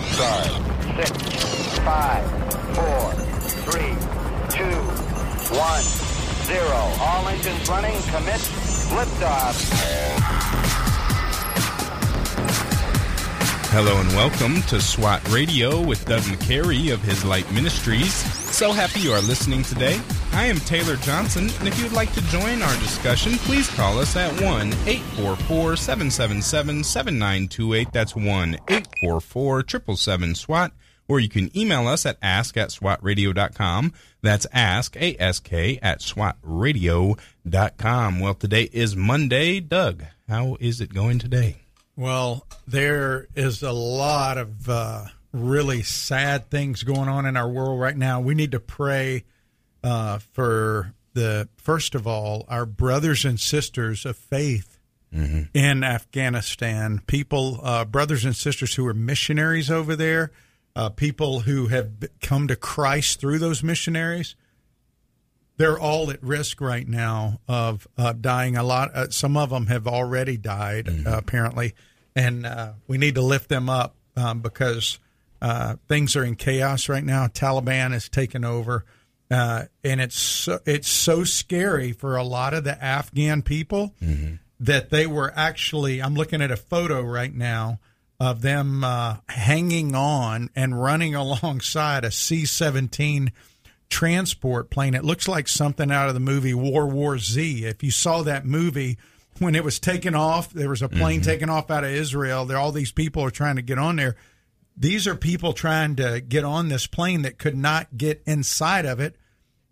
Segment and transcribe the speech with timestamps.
[0.00, 2.24] Six, five,
[2.74, 3.12] four,
[3.68, 3.94] three,
[4.48, 4.76] two,
[5.54, 5.82] one,
[6.46, 6.80] zero.
[7.00, 8.00] All engines running.
[8.10, 8.40] Commit.
[8.90, 9.54] Liftoff.
[13.72, 18.14] Hello and welcome to SWAT Radio with Doug McCary of His Light Ministries.
[18.52, 20.00] So happy you are listening today.
[20.32, 24.14] I am Taylor Johnson, and if you'd like to join our discussion, please call us
[24.14, 27.92] at 1 844 777 7928.
[27.92, 30.70] That's 1 844 777 SWAT.
[31.08, 33.92] Or you can email us at ask at swatradio.com.
[34.22, 38.20] That's ask, A-S-K, at swatradio.com.
[38.20, 39.58] Well, today is Monday.
[39.58, 41.56] Doug, how is it going today?
[41.96, 47.80] Well, there is a lot of uh, really sad things going on in our world
[47.80, 48.20] right now.
[48.20, 49.24] We need to pray
[49.82, 54.78] uh, for the first of all our brothers and sisters of faith
[55.14, 55.42] mm-hmm.
[55.54, 57.00] in Afghanistan.
[57.06, 60.30] People, uh, brothers and sisters who are missionaries over there,
[60.76, 61.90] uh, people who have
[62.20, 64.36] come to Christ through those missionaries.
[65.56, 68.56] They're all at risk right now of uh, dying.
[68.56, 68.94] A lot.
[68.94, 71.06] Uh, some of them have already died, mm-hmm.
[71.06, 71.74] apparently
[72.14, 74.98] and uh, we need to lift them up um, because
[75.40, 77.26] uh, things are in chaos right now.
[77.26, 78.84] Taliban has taken over,
[79.30, 84.34] uh, and it's so, it's so scary for a lot of the Afghan people mm-hmm.
[84.60, 86.02] that they were actually.
[86.02, 87.78] I'm looking at a photo right now
[88.18, 93.30] of them uh, hanging on and running alongside a C-17
[93.88, 94.94] transport plane.
[94.94, 97.64] It looks like something out of the movie World War Z.
[97.64, 98.98] If you saw that movie
[99.38, 101.30] when it was taken off, there was a plane mm-hmm.
[101.30, 102.44] taken off out of Israel.
[102.44, 104.16] There, all these people are trying to get on there.
[104.76, 109.00] These are people trying to get on this plane that could not get inside of
[109.00, 109.16] it,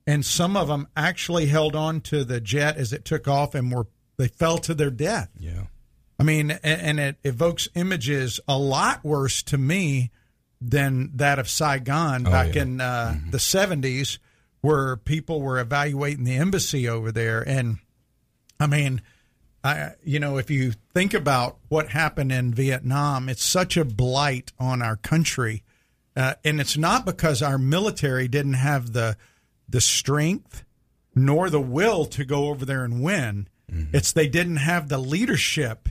[0.08, 3.70] and some of them actually held on to the jet as it took off and
[3.70, 5.28] were they fell to their death.
[5.38, 5.64] Yeah,
[6.18, 10.10] I mean, and, it evokes images a lot worse to me
[10.60, 12.62] than that of Saigon oh, back yeah.
[12.62, 13.30] in uh, mm-hmm.
[13.30, 14.18] the seventies,
[14.62, 17.78] where people were evaluating the embassy over there, and
[18.58, 19.02] I mean
[19.62, 24.52] I, you know, if you think about what happened in Vietnam, it's such a blight
[24.58, 25.64] on our country,
[26.16, 29.16] uh, and it's not because our military didn't have the
[29.68, 30.64] the strength
[31.14, 33.48] nor the will to go over there and win.
[33.70, 33.96] Mm-hmm.
[33.96, 35.88] It's they didn't have the leadership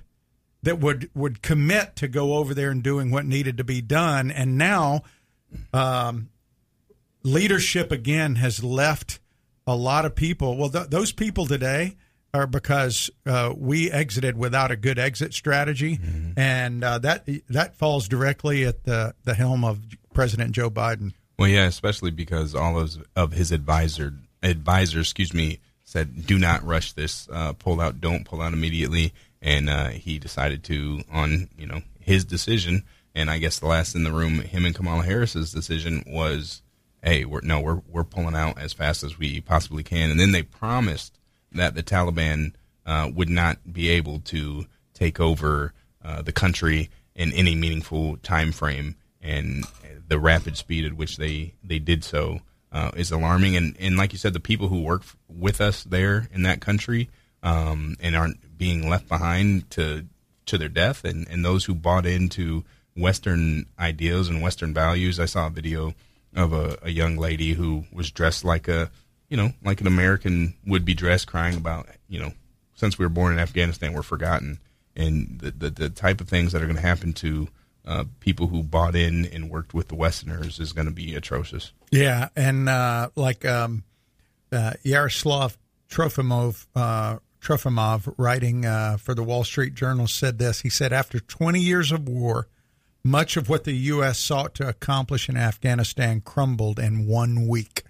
[0.64, 4.32] that would would commit to go over there and doing what needed to be done.
[4.32, 5.04] And now,
[5.74, 6.30] um,
[7.24, 9.20] leadership again has left
[9.66, 10.58] a lot of people.
[10.58, 11.96] Well, th- those people today
[12.34, 16.40] are because uh, we exited without a good exit strategy, mm-hmm.
[16.40, 19.82] and uh, that that falls directly at the the helm of
[20.14, 21.14] President Joe Biden.
[21.40, 26.66] Well, yeah, especially because all of of his advisor advisors, excuse me, said do not
[26.66, 31.50] rush this, uh, pull out, don't pull out immediately, and uh, he decided to on
[31.58, 32.84] you know his decision,
[33.14, 36.64] and I guess the last in the room, him and Kamala Harris's decision was,
[37.04, 40.32] hey, we're no, we're we're pulling out as fast as we possibly can, and then
[40.32, 41.20] they promised
[41.52, 42.54] that the Taliban
[42.86, 44.66] uh, would not be able to
[44.96, 49.66] take over uh, the country in any meaningful time frame, and
[50.08, 52.40] the rapid speed at which they they did so
[52.72, 53.56] uh, is alarming.
[53.56, 57.10] And and like you said, the people who work with us there in that country
[57.44, 60.06] um, and aren't being left behind to
[60.48, 62.64] to their death, and and those who bought into
[62.96, 65.20] Western ideas and Western values.
[65.20, 65.94] I saw a video
[66.36, 68.92] of a, a young lady who was dressed like a
[69.30, 72.34] you know, like an American would be dressed crying about, you know,
[72.76, 74.60] since we were born in Afghanistan, we're forgotten.
[74.96, 77.48] And the, the, the type of things that are going to happen to
[77.88, 81.72] uh, people who bought in and worked with the Westerners is going to be atrocious.
[81.92, 82.30] Yeah.
[82.36, 83.84] And uh, like um,
[84.52, 85.58] uh, Yaroslav
[85.90, 90.62] Trofimov, uh, Trofimov, writing uh, for the Wall Street Journal, said this.
[90.62, 92.48] He said, after 20 years of war,
[93.04, 94.20] much of what the U.S.
[94.20, 97.84] sought to accomplish in Afghanistan crumbled in one week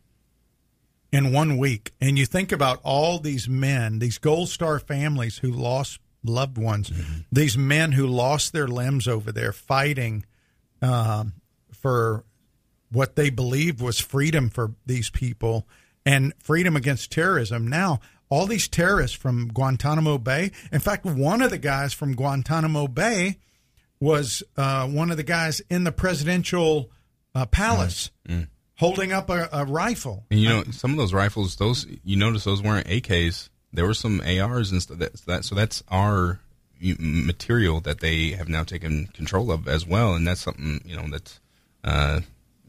[1.12, 1.92] in one week.
[2.02, 6.90] And you think about all these men, these Gold Star families who lost loved ones,
[6.90, 7.22] mm-hmm.
[7.32, 10.26] these men who lost their limbs over there fighting
[10.82, 11.34] um,
[11.72, 12.24] for
[12.92, 15.68] what they believed was freedom for these people
[16.06, 17.68] and freedom against terrorism.
[17.68, 18.00] Now,
[18.30, 23.38] all these terrorists from Guantanamo Bay, in fact, one of the guys from Guantanamo Bay
[24.00, 26.92] was uh, one of the guys in the presidential
[27.34, 28.12] uh, palace.
[28.28, 28.48] Mm
[28.78, 30.26] holding up a, a rifle.
[30.32, 33.50] And you know, some of those rifles, those you notice those weren't AKs.
[33.74, 35.00] There were some ARs and stuff.
[35.00, 36.40] That, that so that's our
[36.80, 41.08] material that they have now taken control of as well, and that's something you know
[41.10, 41.40] that's
[41.84, 42.22] uh,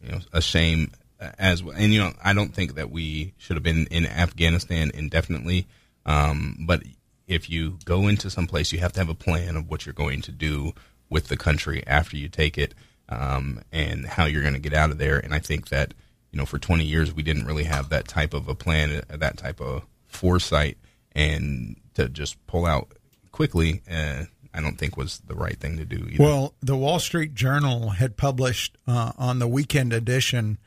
[0.02, 0.90] you know a shame
[1.38, 1.76] as well.
[1.76, 5.66] And you know, I don't think that we should have been in Afghanistan indefinitely.
[6.06, 6.82] Um, but
[7.26, 9.92] if you go into some place, you have to have a plan of what you're
[9.92, 10.72] going to do
[11.10, 12.74] with the country after you take it.
[13.08, 15.18] um, and how you're going to get out of there.
[15.18, 15.94] And I think that
[16.30, 19.36] you know for 20 years we didn't really have that type of a plan, that
[19.38, 20.78] type of foresight,
[21.12, 22.92] and to just pull out
[23.32, 23.82] quickly.
[23.90, 24.24] Uh,
[24.54, 26.08] I don't think was the right thing to do.
[26.10, 26.22] Either.
[26.22, 30.58] Well, the Wall Street Journal had published uh, on the weekend edition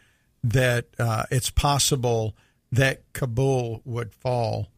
[0.43, 2.35] that uh, it's possible
[2.71, 4.69] that Kabul would fall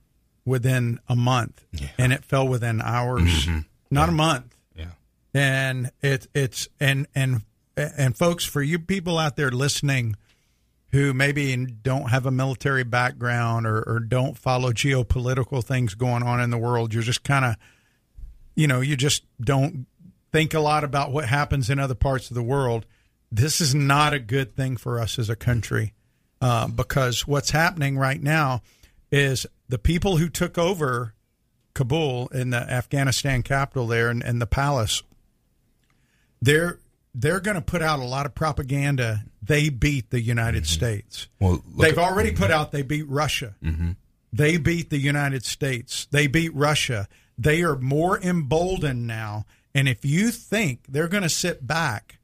[0.46, 1.88] within a month, Yeah.
[1.98, 3.48] and it fell within hours,
[3.92, 4.56] not a month.
[4.76, 4.92] yeah,
[5.34, 7.44] And it, it's and and
[7.78, 10.16] and folks, for you people out there listening
[10.94, 16.40] who maybe don't have a military background or, or don't follow geopolitical things going on
[16.40, 17.56] in the world, you're just kind of
[18.56, 19.88] you know, you just don't
[20.32, 22.86] think a lot about what happens in other parts of the world.
[23.32, 25.94] This is not a good thing for us as a country
[26.42, 28.62] uh, because what's happening right now
[29.12, 31.14] is the people who took over
[31.74, 35.02] Kabul in the Afghanistan capital there and, and the palace,
[36.42, 36.80] they're
[37.14, 39.24] they're going to put out a lot of propaganda.
[39.42, 40.74] They beat the United mm-hmm.
[40.74, 41.28] States.
[41.40, 42.42] Well, They've already mm-hmm.
[42.42, 43.56] put out they beat Russia.
[43.64, 43.92] Mm-hmm.
[44.32, 46.08] They beat the United States.
[46.10, 47.08] They beat Russia.
[47.38, 49.46] They are more emboldened now.
[49.76, 52.20] And if you think they're going to sit back,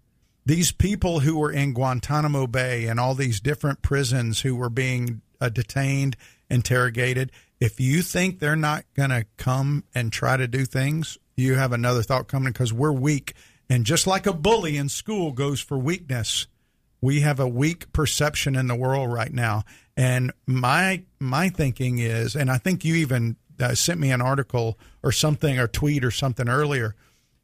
[0.46, 5.22] these people who were in Guantanamo Bay and all these different prisons who were being
[5.40, 6.16] uh, detained,
[6.50, 11.56] interrogated, if you think they're not going to come and try to do things, you
[11.56, 13.34] have another thought coming because we're weak.
[13.70, 16.48] And just like a bully in school goes for weakness,
[17.02, 19.64] we have a weak perception in the world right now.
[19.96, 24.80] And my my thinking is and i think you even uh, sent me an article
[25.04, 26.96] or something or tweet or something earlier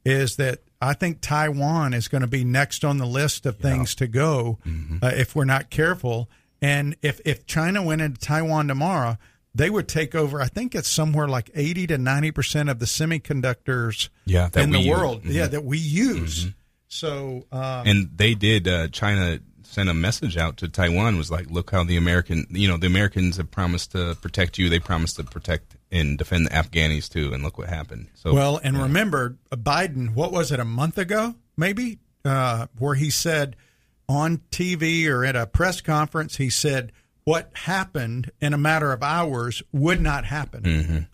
[0.05, 3.93] is that i think taiwan is going to be next on the list of things
[3.95, 4.57] to go
[5.03, 6.29] uh, if we're not careful.
[6.61, 9.17] And if if china went into taiwan tomorrow
[9.55, 14.09] they would take over i think it's somewhere like 80 to 90% of the semiconductors
[14.25, 15.33] Yeah, in the world Mhm.
[15.33, 16.51] yeah that we use
[16.87, 18.67] so um, and they did.
[18.67, 21.17] Uh, China sent a message out to Taiwan.
[21.17, 24.69] Was like, look how the American, you know, the Americans have promised to protect you.
[24.69, 27.33] They promised to protect and defend the Afghanis too.
[27.33, 28.07] And look what happened.
[28.13, 32.95] So Well, and remember, uh, Biden, what was it, a month ago, maybe, uh, where
[32.95, 33.57] he said
[34.07, 36.93] on TV or at a press conference, he said
[37.25, 41.07] what happened in a matter of hours would not happen.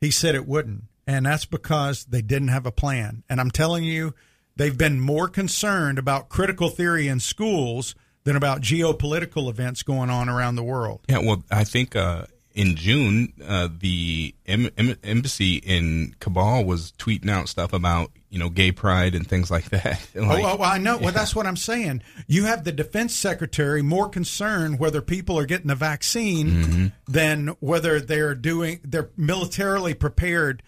[0.00, 0.84] He said it wouldn't.
[1.06, 3.22] And that's because they didn't have a plan.
[3.28, 4.14] And I'm telling you,
[4.56, 7.94] they've been more concerned about critical theory in schools
[8.24, 11.00] than about geopolitical events going on around the world.
[11.08, 16.92] Yeah, well, I think uh, in June, uh, the em- em- embassy in Kabul was
[16.92, 20.00] tweeting out stuff about you know gay pride and things like that.
[20.16, 20.98] Oh, Like, well, well, I know.
[20.98, 22.02] Well, that's what I'm saying.
[22.26, 26.86] You have the defense secretary more concerned whether people are getting the vaccine Mm-hmm.
[27.12, 30.62] than whether they're doing they're militarily prepared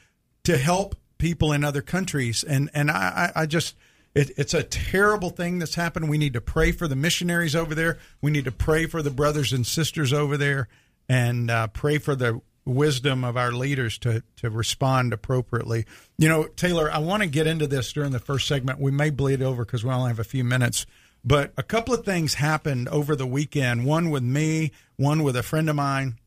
[0.45, 2.45] to help people in other countries.
[2.45, 3.75] And and I, I I just
[4.15, 6.09] it, it's a terrible thing that's happened.
[6.09, 7.99] We need to pray for the missionaries over there.
[8.21, 10.69] We need to pray for the brothers and sisters over there,
[11.09, 15.85] and uh, pray for the wisdom of our leaders to to respond appropriately.
[16.19, 18.81] You know, Taylor, I want to get into this during the first segment.
[18.81, 20.87] We may bleed over because we only have a few minutes.
[21.25, 23.87] But a couple of things happened over the weekend.
[23.87, 26.19] One with me, one with a friend of mine.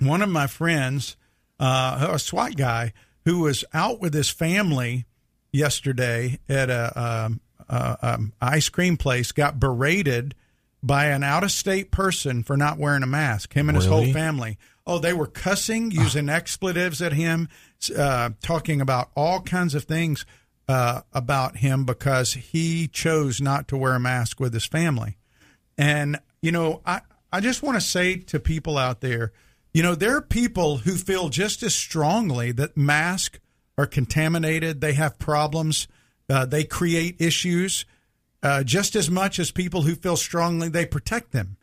[0.00, 1.16] One of my friends,
[1.60, 5.04] uh, a SWAT guy, who was out with his family
[5.52, 10.34] yesterday at a, um, um ice cream place, got berated
[10.82, 13.52] by an out of state person for not wearing a mask.
[13.52, 14.58] Him and his whole family.
[14.86, 17.48] Oh, they were cussing, using expletives at him,
[17.96, 20.26] uh, talking about all kinds of things
[20.68, 25.16] uh, about him because he chose not to wear a mask with his family.
[25.78, 27.00] And, you know, I,
[27.32, 29.32] I just want to say to people out there,
[29.72, 33.38] you know, there are people who feel just as strongly that masks
[33.78, 35.88] are contaminated, they have problems,
[36.28, 37.86] uh, they create issues,
[38.42, 41.56] uh, just as much as people who feel strongly they protect them.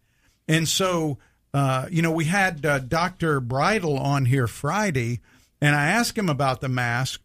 [0.47, 1.19] And so,
[1.53, 3.39] uh, you know, we had uh, Dr.
[3.39, 5.19] Bridle on here Friday,
[5.61, 7.21] and I asked him about the mask,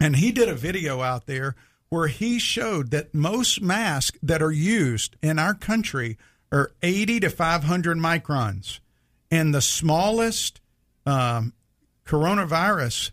[0.00, 1.54] and he did a video out there
[1.88, 6.18] where he showed that most masks that are used in our country
[6.52, 8.80] are 80 to 500 microns.
[9.30, 10.60] And the smallest
[11.06, 11.52] um,
[12.06, 13.12] coronavirus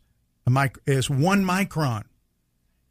[0.50, 2.04] mic- is one micron.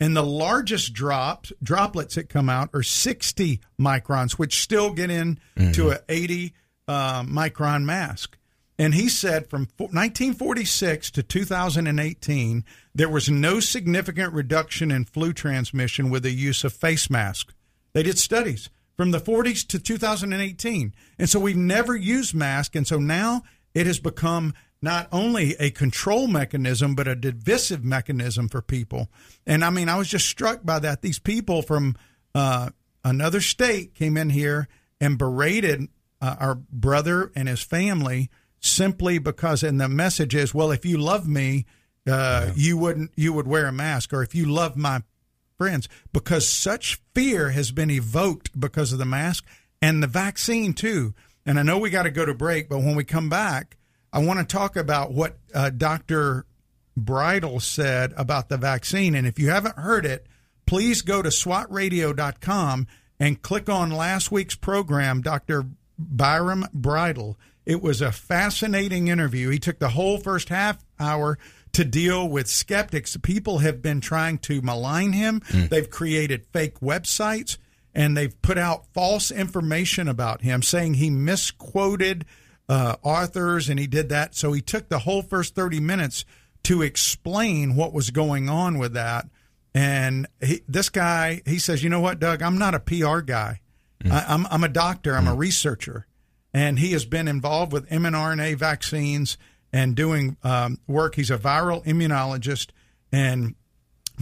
[0.01, 5.39] And the largest drops, droplets that come out are 60 microns, which still get in
[5.73, 6.53] to an 80
[6.89, 8.37] uh, micron mask.
[8.79, 12.65] And he said from 1946 to 2018,
[12.95, 17.55] there was no significant reduction in flu transmission with the use of face masks.
[17.93, 20.93] They did studies from the 40s to 2018.
[21.19, 22.75] And so we've never used masks.
[22.75, 23.43] And so now
[23.75, 29.09] it has become not only a control mechanism, but a divisive mechanism for people.
[29.47, 31.01] And I mean, I was just struck by that.
[31.01, 31.97] These people from
[32.35, 32.71] uh,
[33.05, 34.69] another state came in here
[35.01, 35.89] and berated
[36.25, 40.97] uh, our brother and his family simply because, and the message is, well, if you
[40.97, 41.67] love me,
[42.07, 45.03] uh, you wouldn't, you would wear a mask, or if you love my
[45.59, 49.45] friends, because such fear has been evoked because of the mask
[49.83, 51.13] and the vaccine too.
[51.45, 53.77] And I know we got to go to break, but when we come back,
[54.11, 56.47] I want to talk about what uh, Dr.
[56.97, 59.15] Bridle said about the vaccine.
[59.15, 60.27] And if you haven't heard it,
[60.65, 62.87] please go to swatradio.com
[63.21, 65.67] and click on last week's program, Dr.
[65.99, 67.39] Byram Bridle.
[67.67, 69.49] It was a fascinating interview.
[69.49, 71.39] He took the whole first half hour
[71.73, 73.17] to deal with skeptics.
[73.23, 75.41] People have been trying to malign him.
[75.49, 75.69] Mm.
[75.71, 77.59] They've created fake websites
[77.95, 82.25] and they've put out false information about him, saying he misquoted
[82.69, 84.35] uh, authors and he did that.
[84.35, 86.25] So he took the whole first 30 minutes
[86.65, 89.27] to explain what was going on with that.
[89.75, 93.61] And he, this guy, he says, you know what, Doug, I'm not a PR guy.
[94.05, 94.13] Mm.
[94.13, 95.17] I, am I'm, I'm a doctor.
[95.17, 95.33] I'm mm.
[95.33, 96.07] a researcher.
[96.53, 99.37] And he has been involved with mRNA vaccines
[99.73, 101.17] and doing um, work.
[101.17, 102.69] He's a viral immunologist.
[103.11, 103.57] And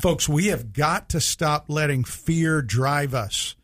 [0.01, 3.55] folks, we have got to stop letting fear drive us.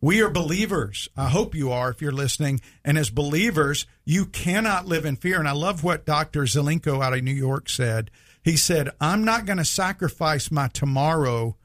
[0.00, 1.08] We are believers.
[1.16, 2.60] I hope you are if you're listening.
[2.84, 5.38] And as believers, you cannot live in fear.
[5.38, 6.42] And I love what Dr.
[6.42, 8.10] Zelenko out of New York said.
[8.42, 11.56] He said, I'm not going to sacrifice my tomorrow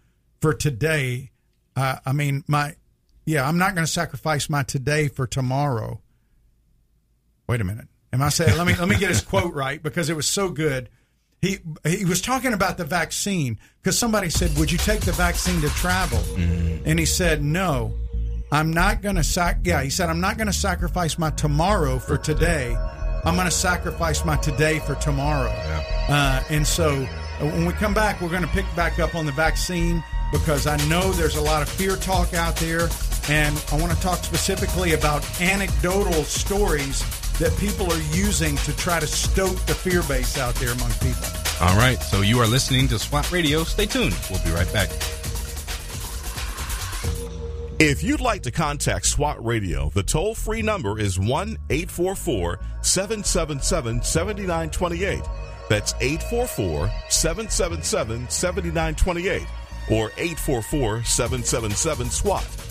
[0.41, 1.31] for today.
[1.75, 2.75] Uh, I mean, my,
[3.25, 6.01] yeah, I'm not going to sacrifice my today for tomorrow.
[7.47, 7.87] Wait a minute.
[8.13, 8.57] Am I saying?
[8.57, 10.89] Let me let me get his quote right because it was so good.
[11.41, 15.61] He he was talking about the vaccine because somebody said, "Would you take the vaccine
[15.61, 16.83] to travel?" Mm-hmm.
[16.85, 17.93] And he said, "No,
[18.51, 21.99] I'm not going to sac." Yeah, he said, "I'm not going to sacrifice my tomorrow
[21.99, 22.75] for today.
[23.23, 25.83] I'm going to sacrifice my today for tomorrow." Yeah.
[26.09, 27.07] Uh, and so
[27.39, 30.67] uh, when we come back, we're going to pick back up on the vaccine because
[30.67, 32.87] I know there's a lot of fear talk out there,
[33.29, 37.03] and I want to talk specifically about anecdotal stories
[37.39, 41.25] that people are using to try to stoke the fear base out there among people.
[41.61, 43.63] All right, so you are listening to SWAT Radio.
[43.63, 44.15] Stay tuned.
[44.29, 44.89] We'll be right back.
[47.79, 54.03] If you'd like to contact SWAT Radio, the toll free number is 1 844 777
[54.03, 55.21] 7928.
[55.67, 59.41] That's 844 777 7928
[59.89, 62.70] or 844 777 SWAT.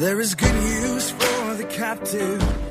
[0.00, 2.69] There is good news for the captive,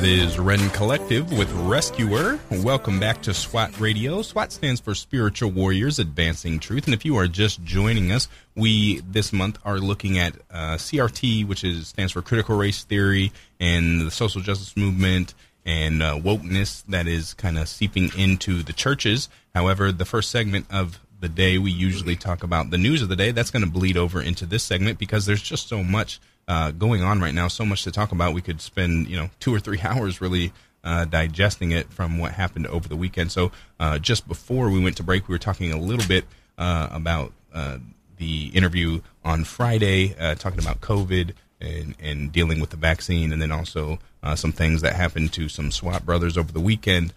[0.00, 2.40] That is Rend Collective with Rescuer.
[2.50, 4.22] Welcome back to SWAT Radio.
[4.22, 6.86] SWAT stands for Spiritual Warriors Advancing Truth.
[6.86, 11.46] And if you are just joining us, we this month are looking at uh, CRT,
[11.46, 13.30] which is stands for Critical Race Theory,
[13.60, 15.34] and the social justice movement
[15.66, 19.28] and uh, wokeness that is kind of seeping into the churches.
[19.54, 23.16] However, the first segment of the day, we usually talk about the news of the
[23.16, 23.32] day.
[23.32, 27.00] That's going to bleed over into this segment because there's just so much uh, going
[27.00, 27.46] on right now.
[27.46, 28.34] So much to talk about.
[28.34, 30.52] We could spend you know two or three hours really
[30.82, 33.30] uh, digesting it from what happened over the weekend.
[33.30, 36.24] So uh, just before we went to break, we were talking a little bit
[36.58, 37.78] uh, about uh,
[38.16, 43.52] the interview on Friday, talking about COVID and, and dealing with the vaccine, and then
[43.52, 44.00] also
[44.34, 47.14] some things that happened to some SWAT brothers over the weekend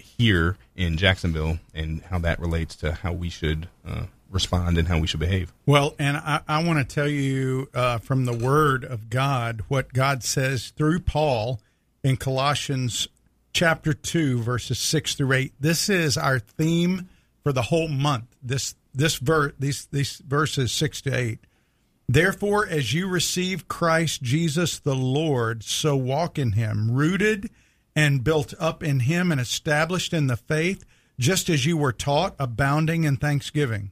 [0.00, 3.68] here in Jacksonville, and how that relates to how we should
[4.34, 5.52] respond and how we should behave.
[5.64, 9.92] Well, and I, I want to tell you uh, from the Word of God what
[9.92, 11.60] God says through Paul
[12.02, 13.08] in Colossians
[13.54, 15.52] chapter 2, verses 6 through 8.
[15.60, 17.08] This is our theme
[17.42, 18.36] for the whole month.
[18.42, 21.38] This this ver- these these verses 6 to 8.
[22.08, 27.50] Therefore, as you receive Christ Jesus the Lord, so walk in him, rooted
[27.96, 30.84] and built up in him and established in the faith,
[31.18, 33.90] just as you were taught, abounding in thanksgiving.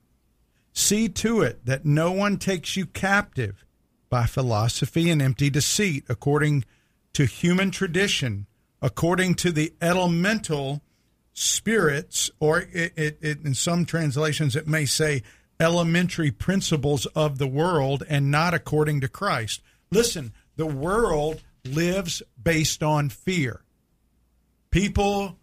[0.73, 3.65] See to it that no one takes you captive
[4.09, 6.65] by philosophy and empty deceit, according
[7.13, 8.47] to human tradition,
[8.81, 10.83] according to the elemental
[11.35, 15.23] spirits, or it, it, it, in some translations it may say
[15.61, 19.63] elementary principles of the world and not according to Christ.
[19.91, 23.63] Listen, the world lives based on fear.
[24.71, 25.37] People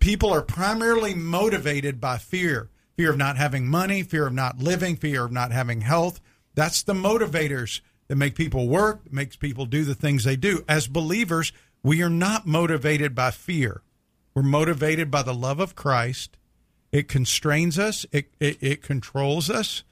[0.00, 2.70] people are primarily motivated by fear.
[2.96, 6.20] Fear of not having money, fear of not living, fear of not having health.
[6.54, 10.64] That's the motivators that make people work, makes people do the things they do.
[10.68, 13.82] As believers, we are not motivated by fear.
[14.34, 16.36] We're motivated by the love of Christ
[16.92, 18.06] it constrains us.
[18.10, 19.82] It it, it controls us.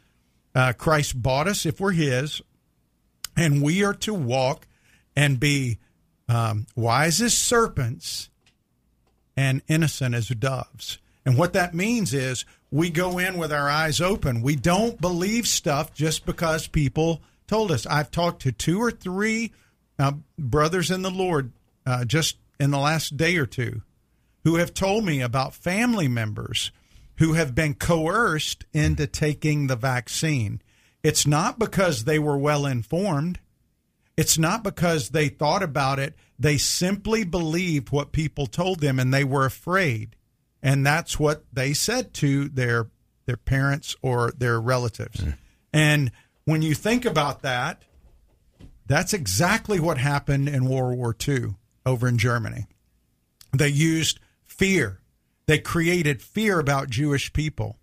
[0.55, 2.41] Uh, Christ bought us if we're His,
[3.37, 4.67] and we are to walk
[5.17, 5.79] and be
[6.29, 8.31] um, wise as serpents
[9.37, 10.99] and innocent as doves.
[11.27, 12.45] And what that means is
[12.75, 14.43] we go in with our eyes open.
[14.43, 17.87] We don't believe stuff just because people told us.
[17.87, 19.53] I've talked to two or three
[19.97, 21.53] uh, brothers in the Lord
[21.87, 23.83] uh, just in the last day or two
[24.43, 26.73] who have told me about family members
[27.19, 30.61] who have been coerced into taking the vaccine.
[31.05, 33.39] It's not because they were well informed.
[34.17, 36.17] It's not because they thought about it.
[36.41, 40.17] They simply believed what people told them and they were afraid.
[40.65, 42.89] And that's what they said to their
[43.27, 45.21] their parents or their relatives.
[45.21, 45.35] Mm.
[45.73, 46.13] And
[46.45, 47.83] when you think about that,
[48.87, 51.55] that's exactly what happened in World War II
[51.87, 52.67] over in Germany.
[53.53, 55.01] They used fear
[55.47, 57.79] they created fear about Jewish people.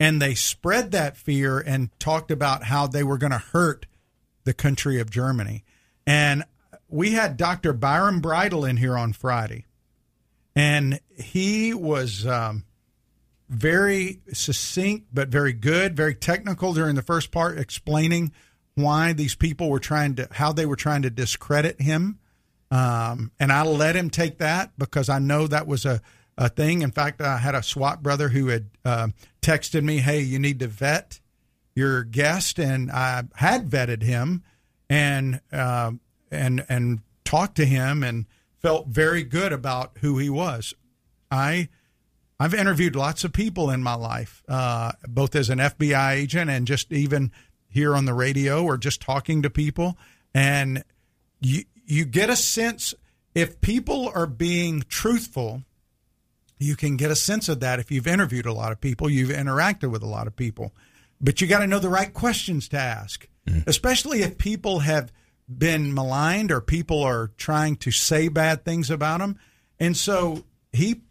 [0.00, 3.86] And they spread that fear and talked about how they were going to hurt
[4.44, 5.64] the country of Germany.
[6.06, 6.44] And
[6.88, 7.72] we had Dr.
[7.72, 9.66] Byram Bridle in here on Friday.
[10.56, 12.64] And he was um,
[13.48, 18.32] very succinct, but very good, very technical during the first part, explaining
[18.74, 22.18] why these people were trying to, how they were trying to discredit him.
[22.70, 26.00] Um, and I let him take that because I know that was a,
[26.36, 26.82] a thing.
[26.82, 29.08] In fact, I had a SWAT brother who had uh,
[29.42, 31.20] texted me, "Hey, you need to vet
[31.76, 34.42] your guest," and I had vetted him
[34.90, 35.92] and uh,
[36.32, 38.26] and and talked to him and
[38.64, 40.72] felt very good about who he was.
[41.30, 41.68] I
[42.40, 46.66] I've interviewed lots of people in my life, uh, both as an FBI agent and
[46.66, 47.30] just even
[47.68, 49.98] here on the radio or just talking to people,
[50.32, 50.82] and
[51.40, 52.94] you you get a sense
[53.34, 55.62] if people are being truthful
[56.58, 59.28] you can get a sense of that if you've interviewed a lot of people, you've
[59.28, 60.72] interacted with a lot of people.
[61.20, 63.66] But you got to know the right questions to ask, mm.
[63.66, 65.12] especially if people have
[65.48, 69.38] been maligned or people are trying to say bad things about him.
[69.78, 71.02] And so he,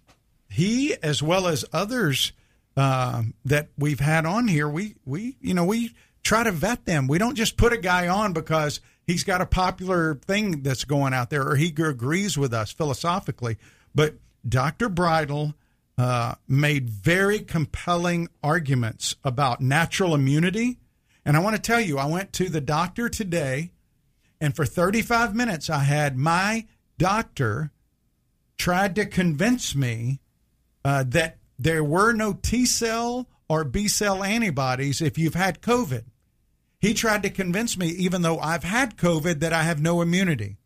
[0.50, 2.34] he as well as others
[2.76, 5.94] uh, that we've had on here, we we you know we
[6.24, 7.08] try to vet them.
[7.08, 11.14] We don't just put a guy on because he's got a popular thing that's going
[11.14, 13.58] out there or he agrees with us philosophically,
[13.94, 14.16] but
[14.48, 14.90] Dr.
[14.90, 15.54] Bridle
[15.98, 20.80] uh, made very compelling arguments about natural immunity.
[21.26, 23.72] And I want to tell you, I went to the doctor today,
[24.40, 26.66] and for 35 minutes, I had my
[26.98, 27.72] doctor
[28.58, 30.20] tried to convince me
[30.86, 36.04] uh, that there were no T cell or B cell antibodies if you've had COVID.
[36.80, 40.58] He tried to convince me, even though I've had COVID, that I have no immunity.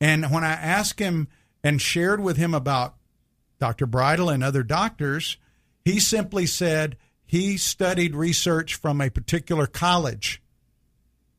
[0.00, 1.28] And when I asked him
[1.64, 2.94] and shared with him about
[3.58, 3.86] Dr.
[3.86, 5.36] Bridle and other doctors,
[5.84, 10.40] he simply said he studied research from a particular college.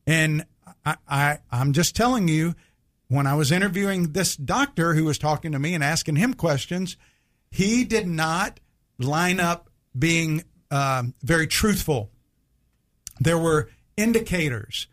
[0.05, 0.45] And
[0.85, 2.55] I, I, I'm just telling you,
[3.07, 6.95] when I was interviewing this doctor who was talking to me and asking him questions,
[7.51, 8.59] he did not
[8.97, 12.11] line up being um, very truthful.
[13.19, 14.87] There were indicators.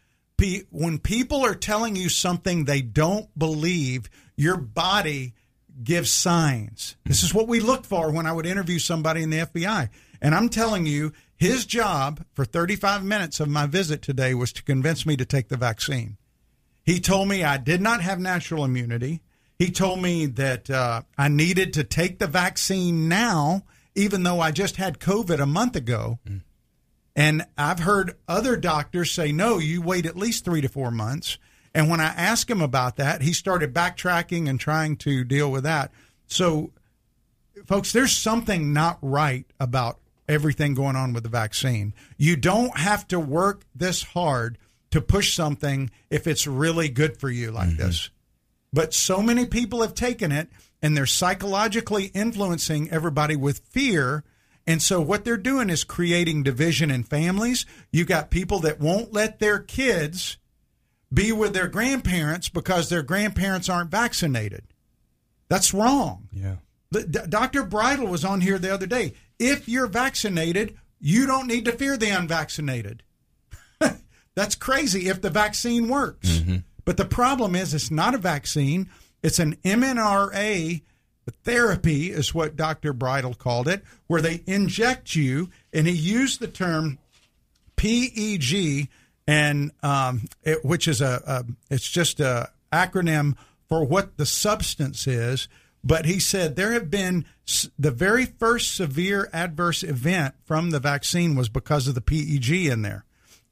[0.71, 5.35] When people are telling you something they don't believe, your body
[5.83, 6.97] gives signs.
[7.05, 9.89] This is what we look for when I would interview somebody in the FBI.
[10.27, 14.65] And I'm telling you, his job for 35 minutes of my visit today was to
[14.65, 16.17] convince me to take the vaccine.
[16.83, 19.21] He told me I did not have natural immunity.
[19.57, 24.51] He told me that uh, I needed to take the vaccine now, even though I
[24.51, 26.19] just had COVID a month ago.
[26.29, 26.41] Mm.
[27.15, 31.39] And I've heard other doctors say, no, you wait at least three to four months.
[31.73, 35.63] And when I asked him about that, he started backtracking and trying to deal with
[35.63, 35.93] that.
[36.27, 36.73] So,
[37.65, 41.95] folks, there's something not right about everything going on with the vaccine.
[42.17, 44.59] You don't have to work this hard
[44.91, 47.83] to push something if it's really good for you like mm-hmm.
[47.83, 48.11] this.
[48.73, 50.49] But so many people have taken it
[50.83, 54.25] and they're psychologically influencing everybody with fear.
[54.67, 57.67] And so what they're doing is creating division in families.
[57.91, 60.39] You got people that won't let their kids
[61.13, 64.65] be with their grandparents because their grandparents aren't vaccinated.
[65.49, 66.29] That's wrong.
[66.33, 66.57] Yeah.
[67.29, 67.65] Dr.
[67.65, 69.15] Bridle was on here the other day.
[69.39, 73.03] If you're vaccinated, you don't need to fear the unvaccinated.
[74.35, 76.29] That's crazy if the vaccine works.
[76.85, 78.89] But the problem is, it's not a vaccine.
[79.23, 80.83] It's an mRNA
[81.45, 82.93] therapy, is what Dr.
[82.93, 86.99] Bridle called it, where they inject you, and he used the term
[87.77, 88.89] PEG,
[89.27, 91.45] and um, it, which is a, a
[91.75, 93.37] it's just a acronym
[93.69, 95.49] for what the substance is.
[95.87, 97.27] But he said there have been
[97.79, 102.83] the very first severe adverse event from the vaccine was because of the PEG in
[102.83, 103.05] there,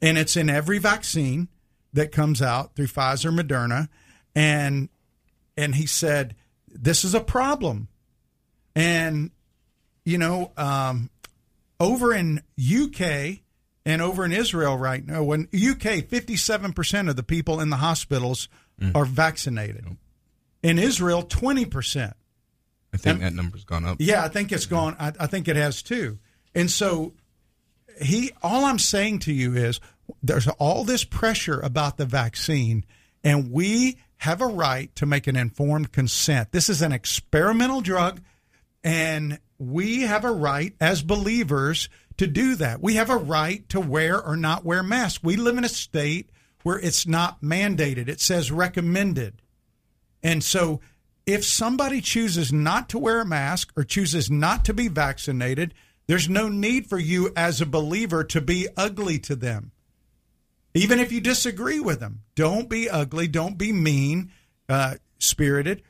[0.02, 1.46] and it's in every vaccine
[1.92, 3.88] that comes out through Pfizer, Moderna,
[4.34, 4.88] and
[5.56, 6.34] and he said
[6.66, 7.86] this is a problem,
[8.74, 9.30] and
[10.04, 11.10] you know um,
[11.78, 13.42] over in UK
[13.86, 18.48] and over in Israel right now, when UK, 57% of the people in the hospitals
[18.92, 19.86] are vaccinated.
[20.64, 22.14] In Israel, 20%.
[22.94, 23.96] I think that number's gone up.
[23.98, 24.96] Yeah, I think it's gone.
[24.98, 26.18] I, I think it has too.
[26.54, 27.12] And so
[28.00, 29.80] he, all I'm saying to you is
[30.22, 32.84] there's all this pressure about the vaccine,
[33.22, 36.52] and we have a right to make an informed consent.
[36.52, 38.20] This is an experimental drug,
[38.82, 42.80] and we have a right as believers to do that.
[42.80, 45.22] We have a right to wear or not wear masks.
[45.22, 46.30] We live in a state
[46.62, 49.42] where it's not mandated, it says recommended.
[50.22, 50.80] And so,
[51.26, 55.74] if somebody chooses not to wear a mask or chooses not to be vaccinated,
[56.06, 59.72] there's no need for you as a believer to be ugly to them.
[60.74, 64.32] Even if you disagree with them, don't be ugly, don't be mean
[64.68, 65.82] uh, spirited.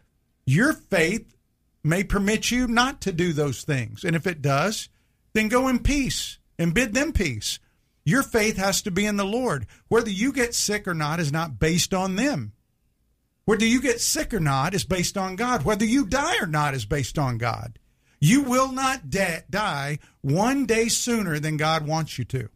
[0.47, 1.35] Your faith
[1.83, 4.05] may permit you not to do those things.
[4.05, 4.89] And if it does,
[5.33, 7.59] then go in peace and bid them peace.
[8.05, 9.67] Your faith has to be in the Lord.
[9.89, 12.53] Whether you get sick or not is not based on them.
[13.45, 15.65] Whether you get sick or not is based on God.
[15.65, 17.79] Whether you die or not is based on God.
[18.21, 22.49] You will not de- die one day sooner than God wants you to.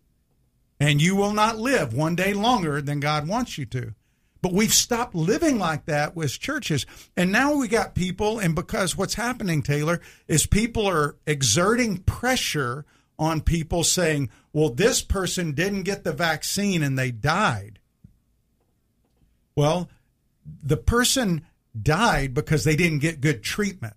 [0.80, 3.94] And you will not live one day longer than God wants you to.
[4.40, 6.86] But we've stopped living like that with churches.
[7.16, 12.86] And now we got people, and because what's happening, Taylor, is people are exerting pressure
[13.18, 17.80] on people saying, well, this person didn't get the vaccine and they died.
[19.56, 19.90] Well,
[20.62, 21.44] the person
[21.80, 23.94] died because they didn't get good treatment.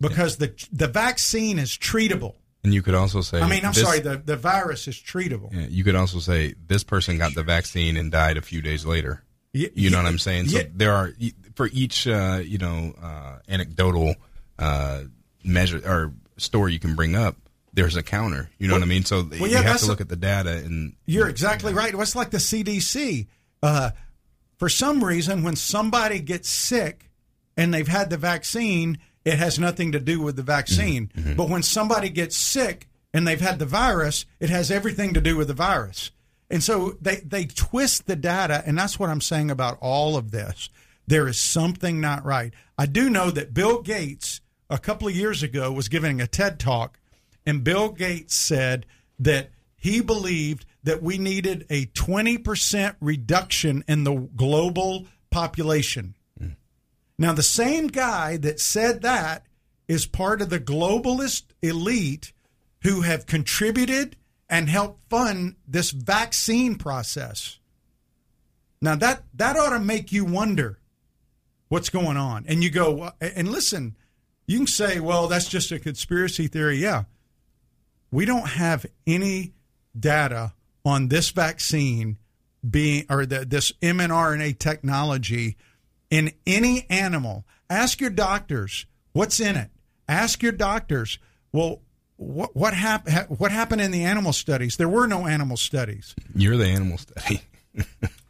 [0.00, 2.34] Because the the vaccine is treatable.
[2.64, 5.52] And you could also say, I mean, I'm this- sorry, the, the virus is treatable.
[5.52, 8.84] yeah, you could also say this person got the vaccine and died a few days
[8.86, 9.22] later.
[9.54, 10.48] Y- You know y- what I'm saying?
[10.48, 10.64] So yeah.
[10.74, 11.12] there are
[11.56, 14.14] for each uh, you know uh, anecdotal
[14.58, 15.02] uh,
[15.42, 17.36] measure or story you can bring up.
[17.72, 18.50] There's a counter.
[18.58, 19.04] You know what I mean?
[19.04, 21.92] So yeah, you have to a- look at the data and You're exactly right.
[21.94, 23.26] It's like the CDC.
[24.58, 27.10] For some reason, when somebody gets sick
[27.56, 31.06] and they've had the vaccine, it has nothing to do with the vaccine.
[31.06, 31.20] Mm-hmm.
[31.20, 31.36] Mm-hmm.
[31.36, 35.36] But when somebody gets sick and they've had the virus, it has everything to do
[35.36, 36.10] with the virus.
[36.50, 40.30] And so they, they twist the data, and that's what I'm saying about all of
[40.30, 40.70] this.
[41.06, 42.52] There is something not right.
[42.76, 44.40] I do know that Bill Gates,
[44.70, 46.98] a couple of years ago, was giving a TED talk,
[47.46, 48.86] and Bill Gates said
[49.18, 56.16] that he believed that we needed a 20% reduction in the global population.
[56.40, 56.56] Mm.
[57.16, 59.46] Now, the same guy that said that
[59.86, 62.32] is part of the globalist elite
[62.82, 64.16] who have contributed
[64.50, 67.58] and helped fund this vaccine process.
[68.80, 70.80] Now, that, that ought to make you wonder
[71.68, 72.44] what's going on.
[72.48, 73.96] And you go, and listen,
[74.46, 76.78] you can say, well, that's just a conspiracy theory.
[76.78, 77.04] Yeah.
[78.10, 79.52] We don't have any
[80.00, 82.18] data on this vaccine
[82.68, 85.56] being, or the, this mRNA technology
[86.10, 87.44] in any animal.
[87.70, 89.70] Ask your doctors what's in it.
[90.08, 91.18] Ask your doctors,
[91.52, 91.82] well,
[92.16, 94.76] what what, hap- ha- what happened in the animal studies?
[94.76, 96.14] There were no animal studies.
[96.34, 97.42] you're the animal study.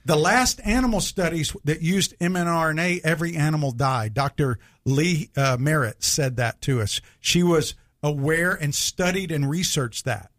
[0.09, 4.15] The last animal studies that used mRNA, every animal died.
[4.15, 4.59] Dr.
[4.87, 7.03] Lee uh, Merritt said that to us.
[7.21, 10.31] She was aware and studied and researched that.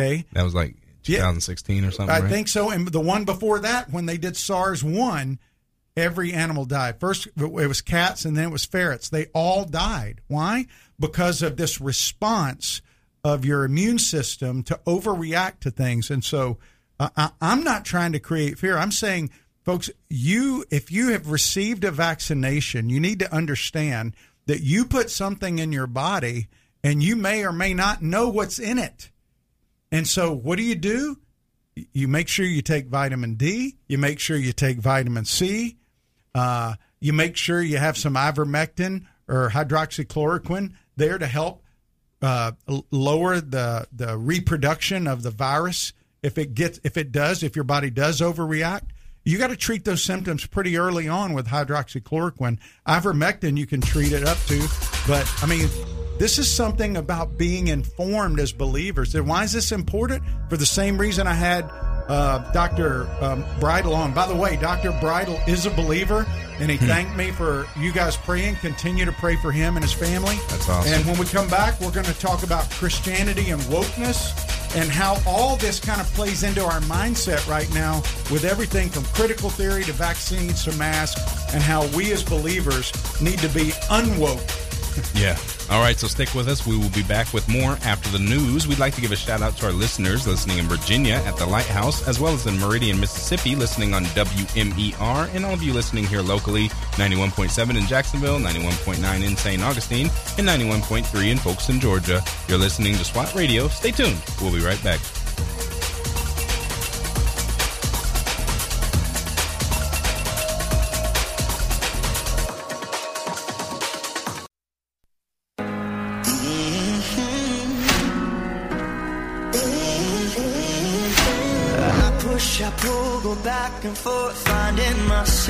[0.00, 0.24] Okay.
[0.32, 1.18] That was like Yeah.
[1.18, 2.14] 2016 or something.
[2.14, 2.30] I right?
[2.30, 2.70] think so.
[2.70, 5.38] And the one before that, when they did SARS 1,
[5.96, 7.00] every animal died.
[7.00, 9.08] First, it was cats and then it was ferrets.
[9.08, 10.20] They all died.
[10.28, 10.66] Why?
[10.98, 12.82] Because of this response
[13.24, 16.10] of your immune system to overreact to things.
[16.10, 16.58] And so
[16.98, 18.78] uh, I, I'm not trying to create fear.
[18.78, 19.30] I'm saying,
[19.64, 24.14] folks, you, if you have received a vaccination, you need to understand
[24.46, 26.48] that you put something in your body
[26.82, 29.10] and you may or may not know what's in it.
[29.92, 31.18] And so, what do you do?
[31.74, 33.76] You make sure you take vitamin D.
[33.88, 35.78] You make sure you take vitamin C.
[36.34, 41.64] Uh, you make sure you have some ivermectin or hydroxychloroquine there to help
[42.22, 42.52] uh,
[42.90, 45.92] lower the the reproduction of the virus.
[46.22, 48.90] If it gets, if it does, if your body does overreact,
[49.24, 52.58] you got to treat those symptoms pretty early on with hydroxychloroquine.
[52.86, 54.58] Ivermectin you can treat it up to,
[55.06, 55.68] but I mean,
[56.20, 59.14] this is something about being informed as believers.
[59.14, 60.22] And why is this important?
[60.50, 61.64] For the same reason I had
[62.10, 63.08] uh, Dr.
[63.22, 64.12] Um, Bridle on.
[64.12, 64.92] By the way, Dr.
[65.00, 66.26] Bridle is a believer,
[66.58, 68.56] and he thanked me for you guys praying.
[68.56, 70.36] Continue to pray for him and his family.
[70.50, 70.92] That's awesome.
[70.92, 74.36] And when we come back, we're going to talk about Christianity and wokeness
[74.76, 79.04] and how all this kind of plays into our mindset right now with everything from
[79.06, 84.69] critical theory to vaccines to masks, and how we as believers need to be unwoke.
[85.14, 85.38] Yeah.
[85.70, 86.66] All right, so stick with us.
[86.66, 88.66] We will be back with more after the news.
[88.66, 91.46] We'd like to give a shout out to our listeners listening in Virginia at the
[91.46, 96.04] Lighthouse, as well as in Meridian, Mississippi, listening on WMER, and all of you listening
[96.04, 99.62] here locally 91.7 in Jacksonville, 91.9 in St.
[99.62, 100.06] Augustine,
[100.38, 102.22] and 91.3 in Folkston, Georgia.
[102.48, 103.68] You're listening to SWAT Radio.
[103.68, 104.20] Stay tuned.
[104.40, 105.00] We'll be right back.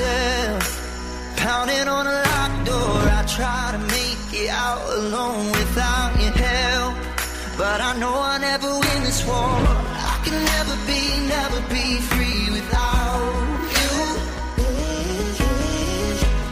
[0.01, 1.37] Myself.
[1.37, 6.95] Pounding on a locked door, I try to make it out alone without your help.
[7.57, 9.37] But I know I never win this war.
[9.37, 13.21] I can never be, never be free without
[13.77, 13.93] you.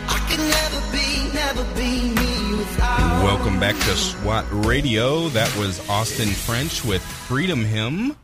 [0.09, 5.29] I can never be, never be me without Welcome back to SWAT Radio.
[5.29, 8.17] That was Austin French with Freedom Hymn.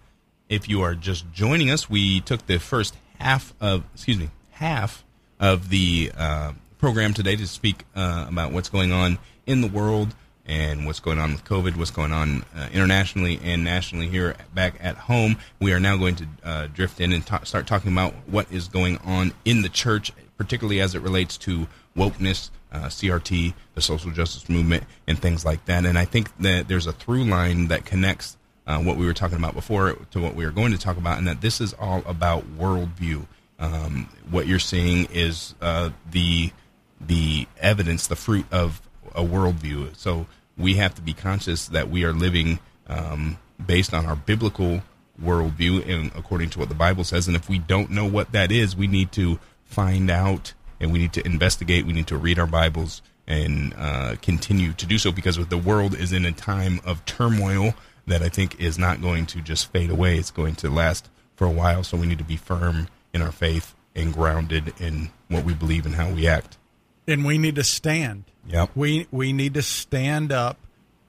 [0.49, 5.04] If you are just joining us, we took the first half of, excuse me, half
[5.41, 10.15] of the uh, program today to speak uh, about what's going on in the world
[10.47, 14.75] and what's going on with COVID, what's going on uh, internationally and nationally here back
[14.81, 15.37] at home.
[15.61, 18.69] We are now going to uh, drift in and ta- start talking about what is
[18.69, 21.67] going on in the church, particularly as it relates to
[21.97, 25.87] wokeness, uh, CRT, the social justice movement, and things like that.
[25.87, 29.39] And I think that there's a through line that connects uh, what we were talking
[29.39, 32.03] about before to what we are going to talk about, and that this is all
[32.07, 33.27] about worldview.
[33.59, 36.53] Um, what you're seeing is uh, the
[37.01, 38.81] the evidence, the fruit of
[39.15, 39.97] a worldview.
[39.97, 44.83] So we have to be conscious that we are living um, based on our biblical
[45.23, 47.27] worldview and according to what the Bible says.
[47.27, 50.99] And if we don't know what that is, we need to find out and we
[50.99, 51.87] need to investigate.
[51.87, 55.95] We need to read our Bibles and uh, continue to do so because the world
[55.95, 57.75] is in a time of turmoil
[58.07, 60.19] that I think is not going to just fade away.
[60.19, 61.83] It's going to last for a while.
[61.83, 65.87] So we need to be firm in our faith and grounded in what we believe
[65.87, 66.59] and how we act.
[67.07, 68.25] and we need to stand.
[68.49, 68.71] Yep.
[68.75, 70.59] We we need to stand up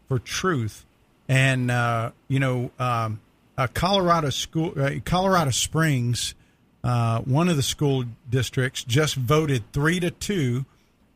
[0.07, 0.85] for truth,
[1.27, 3.19] and uh, you know, um,
[3.57, 6.33] uh, Colorado school, uh, Colorado Springs,
[6.83, 10.65] uh, one of the school districts just voted three to two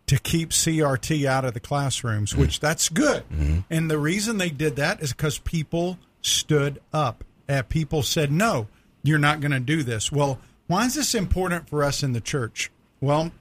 [0.08, 3.24] to keep CRT out of the classrooms, which that's good.
[3.70, 7.24] And the reason they did that is because people stood up.
[7.48, 8.68] Uh, people said, "No,
[9.04, 12.22] you're not going to do this." Well, why is this important for us in the
[12.22, 12.70] church?
[13.02, 13.32] Well,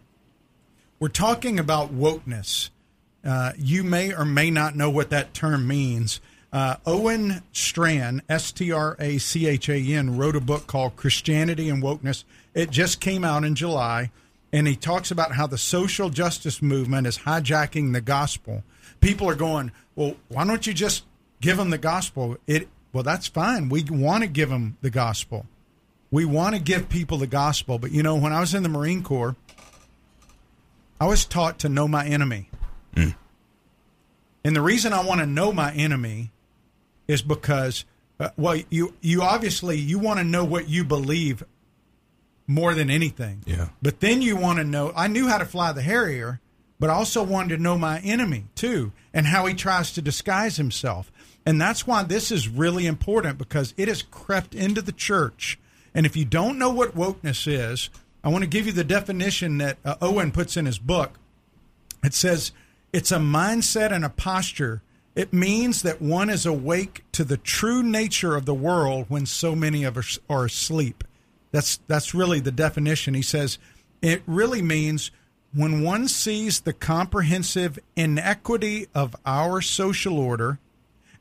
[0.98, 2.70] we're talking about wokeness.
[3.22, 6.22] Uh, you may or may not know what that term means.
[6.50, 10.96] Uh, Owen Strachan, S T R A C H A N, wrote a book called
[10.96, 12.24] Christianity and Wokeness.
[12.54, 14.10] It just came out in July,
[14.50, 18.64] and he talks about how the social justice movement is hijacking the gospel.
[19.02, 21.04] People are going, well, why don't you just
[21.42, 22.38] give them the gospel?
[22.46, 23.68] It well, that's fine.
[23.68, 25.44] We want to give them the gospel.
[26.10, 27.78] We want to give people the gospel.
[27.78, 29.36] But you know, when I was in the Marine Corps,
[31.00, 32.50] I was taught to know my enemy.
[34.44, 36.30] And the reason I want to know my enemy
[37.06, 37.84] is because,
[38.18, 41.44] uh, well, you you obviously you want to know what you believe
[42.46, 43.42] more than anything.
[43.46, 43.68] Yeah.
[43.82, 44.92] But then you want to know.
[44.96, 46.40] I knew how to fly the Harrier,
[46.80, 50.56] but I also wanted to know my enemy too, and how he tries to disguise
[50.56, 51.12] himself.
[51.44, 55.58] And that's why this is really important because it has crept into the church.
[55.94, 57.90] And if you don't know what wokeness is,
[58.22, 61.18] I want to give you the definition that uh, Owen puts in his book.
[62.04, 62.52] It says
[62.92, 64.82] it's a mindset and a posture.
[65.14, 69.54] It means that one is awake to the true nature of the world when so
[69.54, 71.04] many of us are asleep.
[71.50, 73.14] That's that's really the definition.
[73.14, 73.58] He says
[74.02, 75.10] it really means
[75.54, 80.58] when one sees the comprehensive inequity of our social order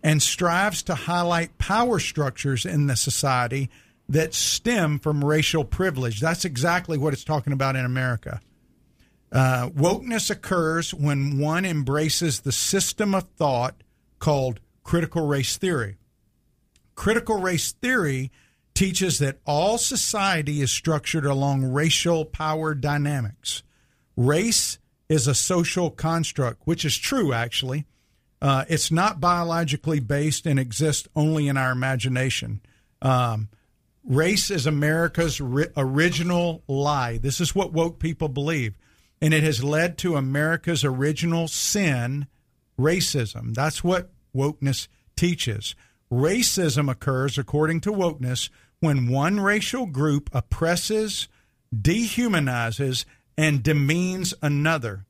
[0.03, 3.69] and strives to highlight power structures in the society
[4.09, 6.19] that stem from racial privilege.
[6.19, 8.39] That's exactly what it's talking about in America.
[9.31, 13.83] Uh, wokeness occurs when one embraces the system of thought
[14.19, 15.97] called critical race theory.
[16.95, 18.31] Critical race theory
[18.73, 23.63] teaches that all society is structured along racial power dynamics.
[24.15, 27.85] Race is a social construct, which is true, actually.
[28.41, 32.61] Uh, it's not biologically based and exists only in our imagination.
[33.01, 33.49] Um,
[34.07, 37.17] race is America's ri- original lie.
[37.17, 38.75] This is what woke people believe.
[39.21, 42.27] And it has led to America's original sin,
[42.79, 43.53] racism.
[43.53, 45.75] That's what wokeness teaches.
[46.11, 51.27] Racism occurs, according to wokeness, when one racial group oppresses,
[51.75, 53.05] dehumanizes,
[53.37, 55.05] and demeans another.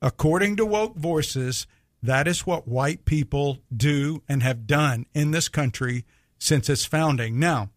[0.00, 1.66] According to woke voices,
[2.02, 6.04] that is what white people do and have done in this country
[6.38, 7.40] since its founding.
[7.40, 7.70] Now,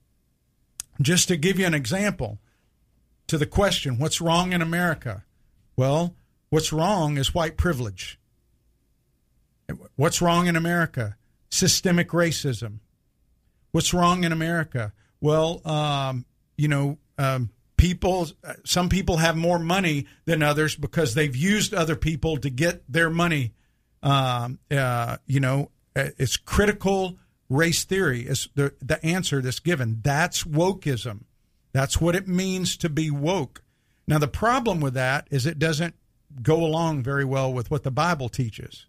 [0.99, 2.39] just to give you an example
[3.27, 5.23] to the question, what's wrong in America?
[5.75, 6.15] Well,
[6.49, 8.19] what's wrong is white privilege.
[9.95, 11.17] What's wrong in America?
[11.49, 12.79] Systemic racism.
[13.71, 14.91] What's wrong in America?
[15.21, 16.25] Well, um,
[16.57, 18.27] you know, um, people,
[18.65, 23.09] some people have more money than others because they've used other people to get their
[23.09, 23.53] money
[24.03, 27.17] um, uh, you know, uh, it's critical
[27.51, 29.99] race theory is the the answer that's given.
[30.01, 31.25] That's wokeism.
[31.73, 33.61] That's what it means to be woke.
[34.07, 35.95] Now the problem with that is it doesn't
[36.41, 38.85] go along very well with what the Bible teaches.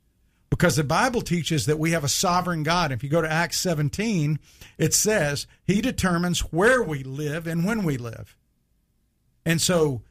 [0.49, 2.93] Because the Bible teaches that we have a sovereign God.
[2.93, 4.39] If you go to Acts 17,
[4.79, 8.37] it says he determines where we live and when we live.
[9.47, 10.03] And so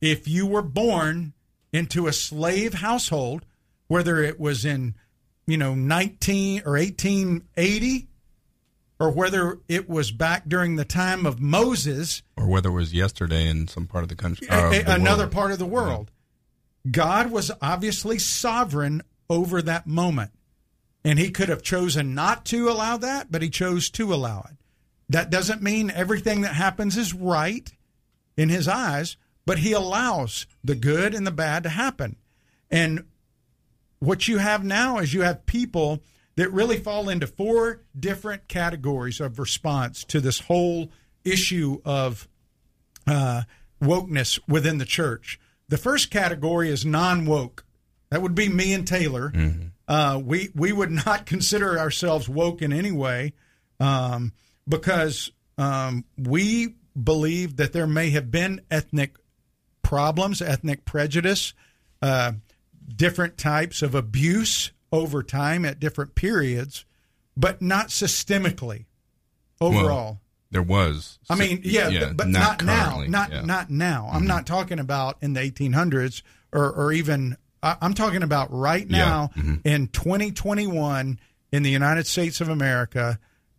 [0.00, 1.34] if you were born
[1.72, 3.44] into a slave household,
[3.88, 4.94] whether it was in,
[5.48, 8.06] you know, 19 or 1880
[9.00, 13.48] or whether it was back during the time of Moses or whether it was yesterday
[13.48, 15.32] in some part of the country, uh, the another world.
[15.32, 16.10] part of the world.
[16.84, 16.90] Yeah.
[16.90, 20.32] God was obviously sovereign over that moment.
[21.02, 24.56] And he could have chosen not to allow that, but he chose to allow it.
[25.08, 27.72] That doesn't mean everything that happens is right
[28.36, 32.16] in his eyes, but he allows the good and the bad to happen.
[32.70, 33.04] And
[33.98, 36.02] what you have now is you have people
[36.36, 40.90] that really fall into four different categories of response to this whole
[41.24, 42.28] issue of
[43.06, 43.42] uh,
[43.82, 45.40] wokeness within the church.
[45.68, 47.64] The first category is non woke.
[48.10, 49.30] That would be me and Taylor.
[49.30, 49.68] Mm-hmm.
[49.86, 53.34] Uh, we we would not consider ourselves woke in any way
[53.80, 54.32] um,
[54.68, 59.16] because um, we believe that there may have been ethnic
[59.82, 61.52] problems, ethnic prejudice.
[62.00, 62.32] Uh,
[62.88, 66.84] different types of abuse over time at different periods,
[67.36, 68.86] but not systemically
[69.60, 69.84] overall.
[69.86, 70.20] Well,
[70.50, 71.18] there was.
[71.28, 73.04] I mean, yeah, yeah but not, not now.
[73.06, 73.42] Not yeah.
[73.42, 74.06] not now.
[74.06, 74.16] Mm-hmm.
[74.16, 76.22] I'm not talking about in the 1800s
[76.52, 77.36] or, or even.
[77.60, 79.42] I'm talking about right now yeah.
[79.42, 79.68] mm-hmm.
[79.68, 81.18] in 2021
[81.50, 83.18] in the United States of America.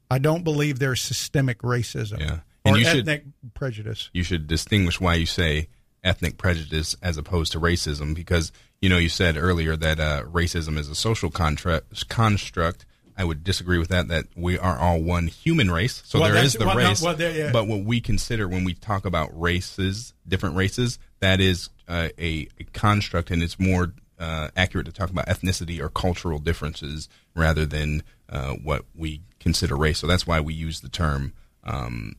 [0.09, 2.39] I don't believe there's systemic racism yeah.
[2.63, 4.09] and or ethnic should, prejudice.
[4.13, 5.67] You should distinguish why you say
[6.01, 10.77] ethnic prejudice as opposed to racism because you know you said earlier that uh, racism
[10.77, 12.85] is a social construct construct
[13.19, 14.07] I would disagree with that.
[14.07, 17.03] That we are all one human race, so well, there is the well, race.
[17.03, 17.51] No, well, yeah.
[17.51, 22.47] But what we consider when we talk about races, different races, that is uh, a,
[22.57, 27.65] a, construct, and it's more uh, accurate to talk about ethnicity or cultural differences rather
[27.65, 29.99] than uh, what we consider race.
[29.99, 31.33] So that's why we use the term
[31.65, 32.15] um,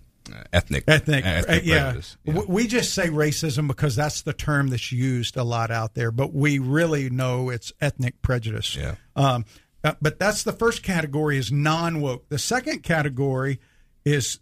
[0.53, 2.01] ethnic ethnic, ethnic uh, yeah.
[2.25, 2.43] yeah.
[2.47, 6.33] We just say racism because that's the term that's used a lot out there, but
[6.33, 8.77] we really know it's ethnic prejudice.
[8.77, 8.95] Yeah.
[9.17, 9.45] Um,
[9.83, 12.29] uh, but that's the first category is non woke.
[12.29, 13.61] The second category
[14.05, 14.39] is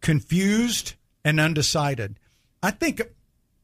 [0.00, 0.94] confused
[1.24, 2.18] and undecided.
[2.62, 3.02] I think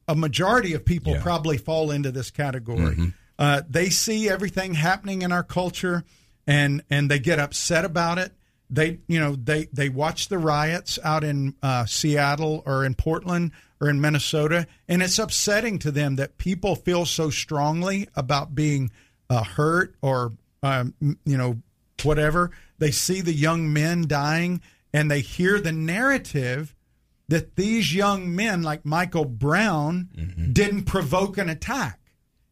[0.08, 1.22] a majority of people yeah.
[1.22, 2.78] probably fall into this category.
[2.78, 3.08] Mm-hmm.
[3.38, 6.04] Uh, they see everything happening in our culture
[6.46, 8.32] and and they get upset about it
[8.70, 13.52] they you know they they watch the riots out in uh, Seattle or in Portland
[13.80, 18.90] or in Minnesota, and it's upsetting to them that people feel so strongly about being
[19.28, 21.60] uh, hurt or um, you know
[22.02, 22.50] whatever.
[22.78, 24.60] They see the young men dying,
[24.92, 26.74] and they hear the narrative
[27.28, 30.08] that these young men, like Michael Brown,
[30.52, 32.00] didn't provoke an attack,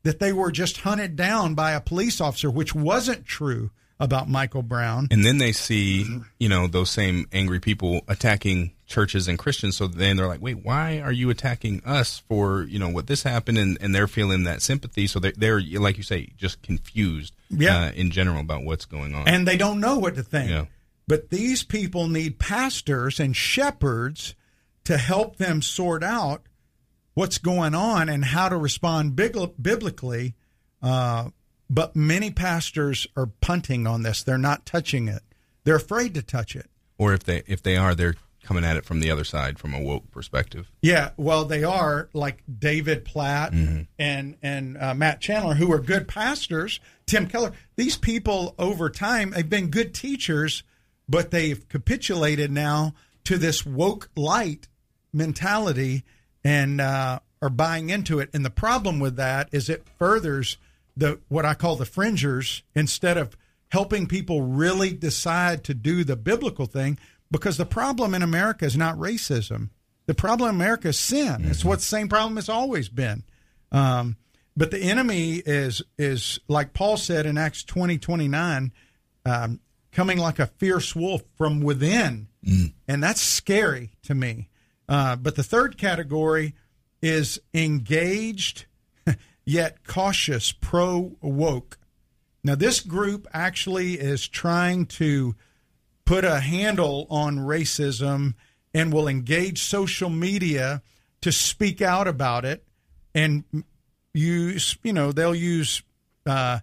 [0.04, 3.70] that they were just hunted down by a police officer, which wasn't true
[4.00, 5.08] about Michael Brown.
[5.10, 6.06] And then they see,
[6.38, 9.76] you know, those same angry people attacking churches and Christians.
[9.76, 13.24] So then they're like, wait, why are you attacking us for, you know, what this
[13.24, 13.58] happened?
[13.58, 15.06] And, and they're feeling that sympathy.
[15.08, 17.86] So they're, they're, like you say, just confused Yeah.
[17.86, 19.26] uh, in general about what's going on.
[19.26, 20.50] and they don't know what to think.
[20.50, 20.66] Yeah.
[21.08, 24.34] But these people need pastors and shepherds
[24.84, 26.42] to help them sort out
[27.14, 30.34] what's going on and how to respond biblically.
[30.80, 31.30] Uh,
[31.70, 35.22] but many pastors are punting on this; they're not touching it.
[35.64, 36.70] They're afraid to touch it.
[36.96, 39.74] or if they, if they are, they're coming at it from the other side, from
[39.74, 40.70] a woke perspective.
[40.80, 46.08] Yeah, well, they are like David Platt and and uh, Matt Chandler, who are good
[46.08, 46.80] pastors.
[47.06, 47.52] Tim Keller.
[47.76, 50.62] These people, over time, they've been good teachers,
[51.08, 52.94] but they've capitulated now
[53.24, 54.68] to this woke light
[55.12, 56.04] mentality
[56.44, 58.30] and uh, are buying into it.
[58.32, 60.56] And the problem with that is it furthers
[60.98, 63.36] the what I call the fringers instead of
[63.68, 66.98] helping people really decide to do the biblical thing.
[67.30, 69.68] Because the problem in America is not racism.
[70.06, 71.44] The problem in America is sin.
[71.44, 73.22] It's what the same problem has always been.
[73.70, 74.16] Um,
[74.56, 78.72] but the enemy is is like Paul said in Acts twenty twenty nine,
[79.26, 79.60] um,
[79.92, 82.28] coming like a fierce wolf from within,
[82.88, 84.48] and that's scary to me.
[84.88, 86.54] Uh, but the third category
[87.02, 88.64] is engaged
[89.48, 91.78] yet cautious, pro woke.
[92.44, 95.36] Now, this group actually is trying to
[96.04, 98.34] put a handle on racism
[98.74, 100.82] and will engage social media
[101.22, 102.62] to speak out about it
[103.14, 103.42] and
[104.12, 105.82] use, you know, they'll use
[106.26, 106.58] uh,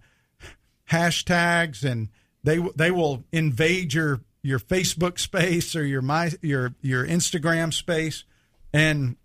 [0.89, 2.09] hashtags and
[2.43, 8.23] they they will invade your your Facebook space or your my your your Instagram space
[8.71, 9.15] and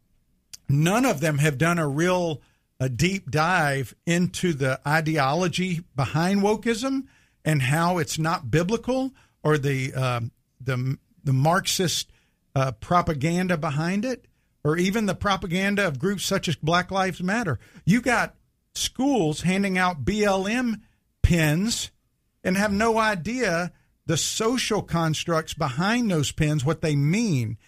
[0.66, 2.40] none of them have done a real
[2.80, 7.04] a deep dive into the ideology behind wokeism
[7.44, 9.12] and how it's not biblical
[9.42, 12.10] or the um, the the Marxist
[12.54, 14.24] uh, propaganda behind it,
[14.64, 17.58] or even the propaganda of groups such as Black Lives Matter.
[17.84, 18.34] You got
[18.74, 20.80] schools handing out BLM
[21.22, 21.90] pins
[22.42, 23.72] and have no idea
[24.06, 27.58] the social constructs behind those pins, what they mean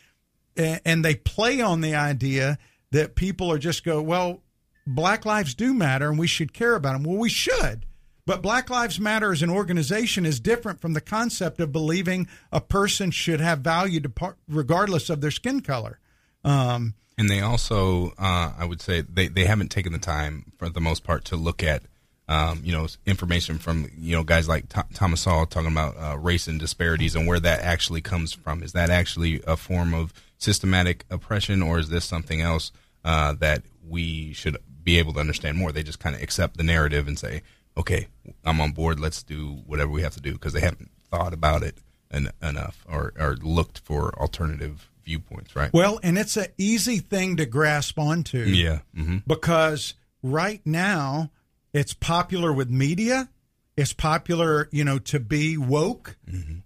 [0.56, 2.58] and they play on the idea
[2.90, 4.42] that people are just go, well,
[4.86, 7.04] black lives do matter and we should care about them.
[7.04, 7.86] Well, we should.
[8.24, 12.60] But Black Lives Matter as an organization is different from the concept of believing a
[12.60, 14.00] person should have value
[14.48, 15.98] regardless of their skin color.
[16.44, 20.68] Um, And they also, uh, I would say, they, they haven't taken the time, for
[20.68, 21.82] the most part, to look at,
[22.28, 26.16] um, you know, information from, you know, guys like Th- Thomas Sowell talking about uh,
[26.16, 28.62] race and disparities and where that actually comes from.
[28.62, 32.70] Is that actually a form of systematic oppression, or is this something else
[33.04, 35.72] uh, that we should be able to understand more?
[35.72, 37.42] They just kind of accept the narrative and say,
[37.76, 38.08] okay,
[38.44, 39.00] I'm on board.
[39.00, 41.78] Let's do whatever we have to do because they haven't thought about it
[42.10, 45.72] en- enough or, or looked for alternative viewpoints, right?
[45.72, 48.38] well, and it's an easy thing to grasp onto.
[48.38, 48.80] Yeah.
[48.94, 51.30] hmm because right now
[51.72, 53.28] it's popular with media.
[53.76, 56.16] It's popular, you know, to be woke.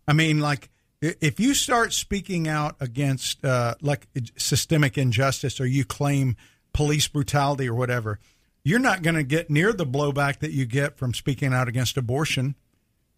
[0.08, 0.68] I mean, like
[1.00, 6.36] if you start speaking out against uh, like systemic injustice or you claim
[6.76, 8.18] police brutality or whatever,
[8.62, 11.96] you're not going to get near the blowback that you get from speaking out against
[11.96, 12.54] abortion.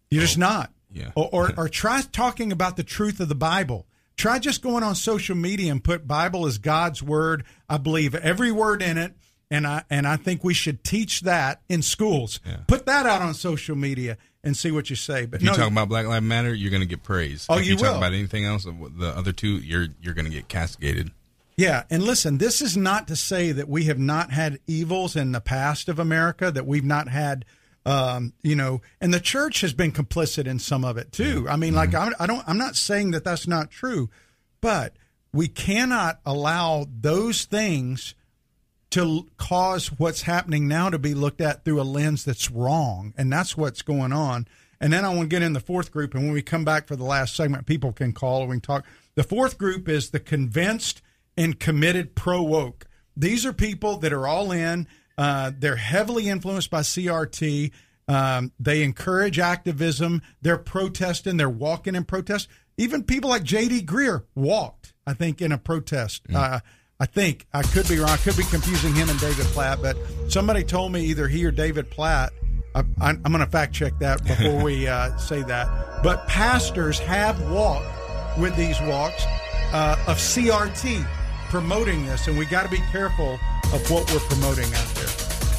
[0.09, 0.71] You're just not.
[0.93, 1.11] yeah.
[1.15, 3.85] Or, or, or try talking about the truth of the Bible.
[4.15, 7.43] Try just going on social media and put Bible as God's word.
[7.69, 9.13] I believe every word in it,
[9.51, 12.39] and I and I think we should teach that in schools.
[12.67, 15.25] Put that out on social media and see what you say.
[15.25, 17.45] But If you no, talk about Black Lives Matter, you're going to get praise.
[17.49, 17.97] Oh, if you you talk will.
[17.97, 21.11] about anything else, the other two, you're you're going to get castigated.
[21.59, 25.33] Yeah, and listen, this is not to say that we have not had evils in
[25.33, 27.43] the past of America, that we've not had,
[27.85, 31.45] um, you know, and the church has been complicit in some of it too.
[31.49, 34.09] I mean, like I'm, I don't, I'm not saying that that's not true,
[34.61, 34.95] but
[35.33, 38.15] we cannot allow those things
[38.91, 43.33] to cause what's happening now to be looked at through a lens that's wrong, and
[43.33, 44.47] that's what's going on.
[44.79, 46.87] And then I want to get in the fourth group, and when we come back
[46.87, 48.85] for the last segment, people can call and we can talk.
[49.15, 51.01] The fourth group is the convinced
[51.39, 52.85] and committed pro woke.
[53.17, 54.87] These are people that are all in.
[55.17, 57.71] Uh, they're heavily influenced by CRT.
[58.07, 60.21] Um, they encourage activism.
[60.41, 61.37] They're protesting.
[61.37, 62.47] They're walking in protest.
[62.77, 63.83] Even people like J.D.
[63.83, 66.21] Greear walked, I think, in a protest.
[66.33, 66.59] Uh,
[66.99, 68.09] I think I could be wrong.
[68.09, 71.51] I could be confusing him and David Platt, but somebody told me either he or
[71.51, 72.31] David Platt
[72.75, 76.03] I, I'm going to fact check that before we uh, say that.
[76.03, 77.87] But pastors have walked
[78.37, 79.25] with these walks
[79.73, 81.05] uh, of CRT
[81.49, 83.39] promoting this, and we got to be careful
[83.73, 85.07] of what we're promoting out there.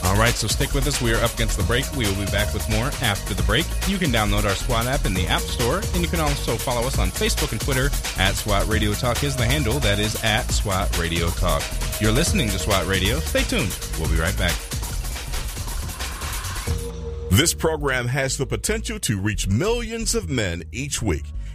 [0.05, 1.01] All right, so stick with us.
[1.03, 1.85] We are up against the break.
[1.93, 3.67] We will be back with more after the break.
[3.87, 6.87] You can download our SWAT app in the App Store, and you can also follow
[6.87, 9.79] us on Facebook and Twitter at SWAT Radio Talk is the handle.
[9.81, 11.63] That is at SWAT Radio Talk.
[12.01, 13.21] You're listening to SWAT Radio.
[13.21, 13.77] Stay tuned.
[13.99, 14.57] We'll be right back.
[17.31, 21.25] This program has the potential to reach millions of men each week.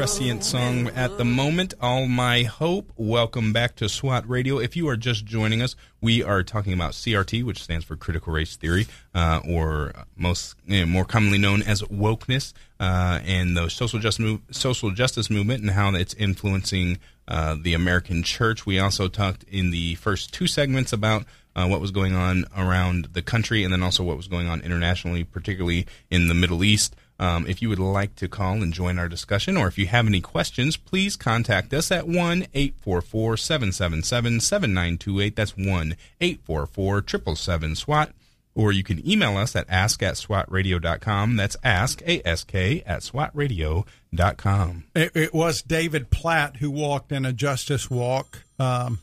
[0.00, 2.90] prescient song at the moment, All My Hope.
[2.96, 4.58] Welcome back to SWAT Radio.
[4.58, 8.32] If you are just joining us, we are talking about CRT, which stands for Critical
[8.32, 13.68] Race Theory, uh, or most you know, more commonly known as wokeness, uh, and the
[13.68, 16.98] social justice, social justice movement and how it's influencing
[17.28, 18.64] uh, the American church.
[18.64, 23.10] We also talked in the first two segments about uh, what was going on around
[23.12, 26.96] the country and then also what was going on internationally, particularly in the Middle East.
[27.20, 30.06] Um, if you would like to call and join our discussion, or if you have
[30.06, 35.36] any questions, please contact us at 1 844 777 7928.
[35.36, 38.12] That's 1 844 777 SWAT.
[38.54, 41.36] Or you can email us at ask at swatradio.com.
[41.36, 44.84] That's ask, A-S-K, at swatradio.com.
[44.94, 48.44] It, it was David Platt who walked in a justice walk.
[48.58, 48.98] Um,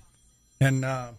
[0.60, 1.12] and, uh,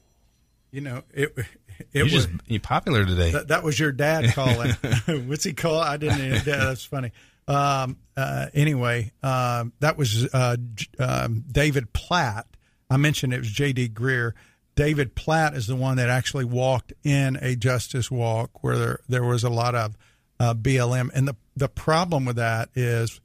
[0.73, 1.33] you know, it,
[1.79, 2.29] it You're was.
[2.47, 3.33] you're popular today.
[3.33, 4.73] That, that was your dad calling.
[5.27, 5.79] What's he call?
[5.79, 6.21] I didn't.
[6.21, 7.13] Even, that's funny.
[7.47, 12.47] Um, uh, anyway, um, that was uh, J- um, David Platt.
[12.91, 13.91] I mentioned it was J.D.
[13.91, 14.33] Greear.
[14.75, 19.25] David Platt is the one that actually walked in a justice walk where there, there
[19.25, 19.97] was a lot of
[20.39, 23.21] uh, BLM, and the the problem with that is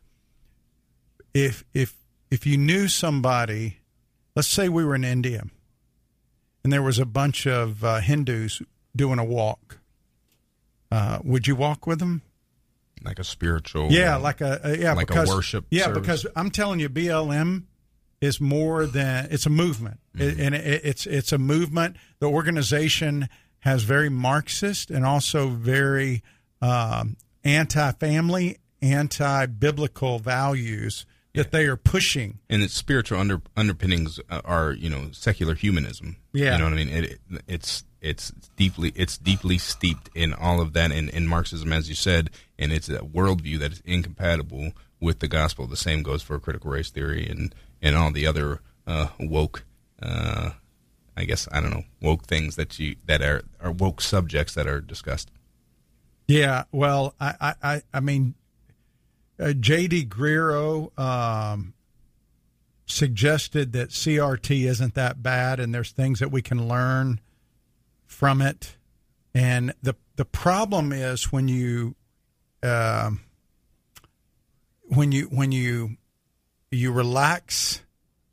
[1.33, 1.95] if if
[2.31, 3.77] if you knew somebody,
[4.35, 5.43] let's say we were in India,
[6.63, 8.61] and there was a bunch of uh, Hindus
[8.95, 9.79] doing a walk,
[10.91, 12.21] uh, would you walk with them?
[13.03, 13.91] like a spiritual.
[13.91, 15.99] Yeah, like a, a yeah, Like a because, worship Yeah, service.
[16.01, 17.63] because I'm telling you, BLM
[18.21, 20.29] is more than it's a movement, Mm-hmm.
[20.29, 21.97] It- and it, it's it's a movement.
[22.19, 23.27] The organization
[23.59, 26.21] has very Marxist and also very
[26.61, 32.39] um, anti-family, anti-biblical values that they are pushing.
[32.49, 36.17] and its spiritual under, underpinnings are you know secular humanism.
[36.31, 36.53] Yeah.
[36.53, 36.89] you know what I mean.
[36.89, 41.71] It, it, it's it's deeply it's deeply steeped in all of that in, in Marxism,
[41.73, 42.29] as you said,
[42.59, 45.67] and it's a worldview that is incompatible with the gospel.
[45.67, 49.63] The same goes for critical race theory and and all the other uh, woke.
[50.01, 50.51] Uh,
[51.15, 54.67] I guess I don't know woke things that you that are are woke subjects that
[54.67, 55.31] are discussed.
[56.27, 58.35] Yeah, well, I I, I mean,
[59.39, 60.05] uh, J.D.
[60.05, 61.73] Greear um,
[62.85, 67.19] suggested that CRT isn't that bad, and there's things that we can learn
[68.05, 68.75] from it.
[69.33, 71.95] And the the problem is when you
[72.61, 73.21] um,
[74.83, 75.97] when you when you
[76.71, 77.81] you relax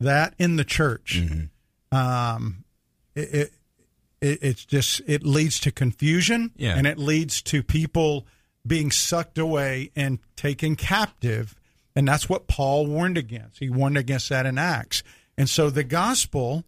[0.00, 1.22] that in the church,
[1.92, 2.64] um,
[3.14, 3.52] it, it
[4.20, 6.76] it, it's just it leads to confusion Yeah.
[6.76, 8.26] and it leads to people
[8.66, 11.54] being sucked away and taken captive
[11.96, 15.02] and that's what paul warned against he warned against that in acts
[15.38, 16.64] and so the gospel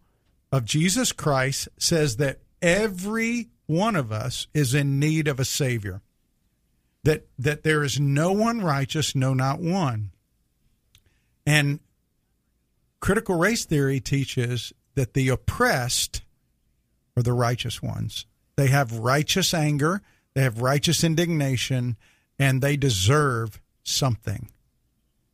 [0.51, 6.01] of jesus christ says that every one of us is in need of a Savior.
[7.03, 10.11] That that there is no one righteous, no, not one.
[11.45, 11.79] And
[13.01, 16.21] critical race theory teaches that the oppressed
[17.17, 18.25] are the righteous ones.
[18.55, 20.01] They have righteous anger,
[20.33, 21.97] they have righteous indignation,
[22.39, 24.49] and they deserve something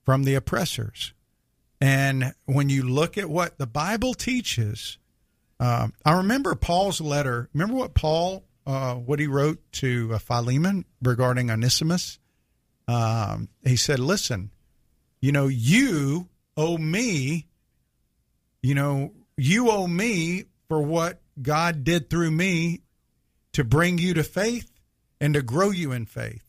[0.04, 1.14] from the oppressors.
[1.80, 4.98] And when you look at what the Bible teaches,
[5.60, 7.50] uh, I remember Paul's letter.
[7.54, 12.20] Remember what Paul, uh, what he wrote to uh, Philemon regarding Onesimus?
[12.88, 14.52] Um, he said, "Listen,
[15.22, 16.28] you know, you
[16.58, 17.48] owe me.
[18.62, 22.82] You know, you owe me for what God did through me
[23.54, 24.70] to bring you to faith
[25.20, 26.44] and to grow you in faith.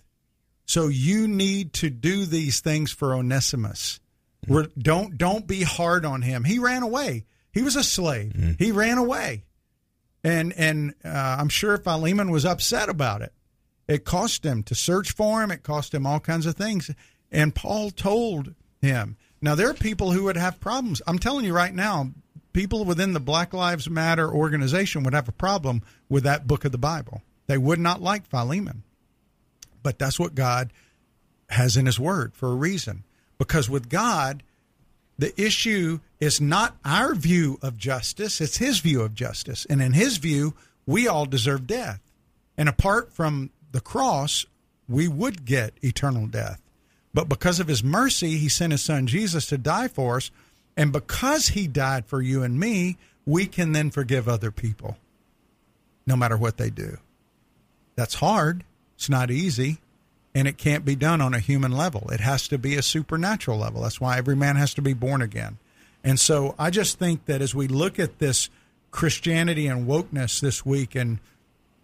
[0.67, 3.99] So you need to do these things for Onesimus.
[4.47, 6.45] We're, don't don't be hard on him.
[6.45, 7.25] He ran away.
[7.53, 8.33] He was a slave.
[8.59, 9.45] He ran away,
[10.23, 13.33] and and uh, I'm sure Philemon was upset about it.
[13.89, 15.51] It cost him to search for him.
[15.51, 16.91] It cost him all kinds of things.
[17.33, 19.17] And Paul told him.
[19.43, 21.03] Now there are people who would have problems.
[21.07, 22.11] I'm telling you right now,
[22.53, 26.73] people within the Black Lives Matter organization would have a problem with that book of
[26.73, 27.23] the Bible.
[27.51, 28.85] They would not like Philemon.
[29.83, 30.73] But that's what God
[31.49, 33.03] has in his word for a reason.
[33.39, 34.45] Because with God,
[35.19, 39.67] the issue is not our view of justice, it's his view of justice.
[39.69, 40.55] And in his view,
[40.87, 42.01] we all deserve death.
[42.57, 44.47] And apart from the cross,
[44.89, 46.63] we would get eternal death.
[47.13, 50.31] But because of his mercy, he sent his son Jesus to die for us.
[50.77, 52.97] And because he died for you and me,
[53.27, 54.99] we can then forgive other people,
[56.07, 56.99] no matter what they do.
[58.01, 58.65] That's hard.
[58.95, 59.77] It's not easy.
[60.35, 62.09] And it can't be done on a human level.
[62.11, 63.83] It has to be a supernatural level.
[63.83, 65.59] That's why every man has to be born again.
[66.03, 68.49] And so I just think that as we look at this
[68.91, 71.19] Christianity and wokeness this week, and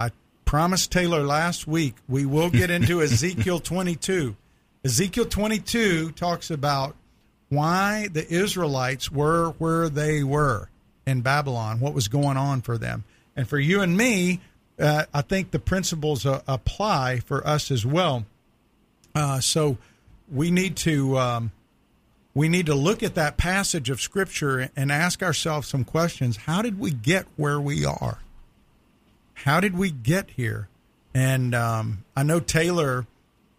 [0.00, 0.10] I
[0.46, 4.36] promised Taylor last week we will get into Ezekiel 22.
[4.86, 6.96] Ezekiel 22 talks about
[7.50, 10.70] why the Israelites were where they were
[11.06, 13.04] in Babylon, what was going on for them.
[13.36, 14.40] And for you and me,
[14.78, 18.26] uh, I think the principles uh, apply for us as well.
[19.14, 19.78] Uh, so
[20.30, 21.52] we need to um,
[22.34, 26.36] we need to look at that passage of Scripture and ask ourselves some questions.
[26.36, 28.18] How did we get where we are?
[29.34, 30.68] How did we get here?
[31.14, 33.06] And um, I know Taylor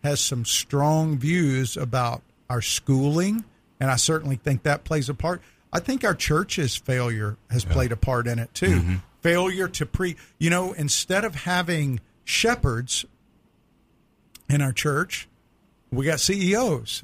[0.03, 3.43] has some strong views about our schooling,
[3.80, 5.41] and I certainly think that plays a part.
[5.74, 8.99] I think our church's failure has played a part in it too.
[9.22, 13.05] Failure to pre, you know, instead of having shepherds
[14.49, 15.28] in our church,
[15.91, 17.03] we got CEOs.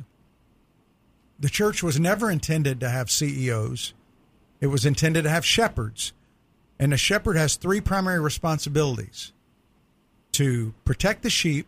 [1.40, 3.94] The church was never intended to have CEOs.
[4.62, 6.14] It was intended to have shepherds.
[6.80, 9.32] And a shepherd has three primary responsibilities
[10.34, 11.68] to protect the sheep,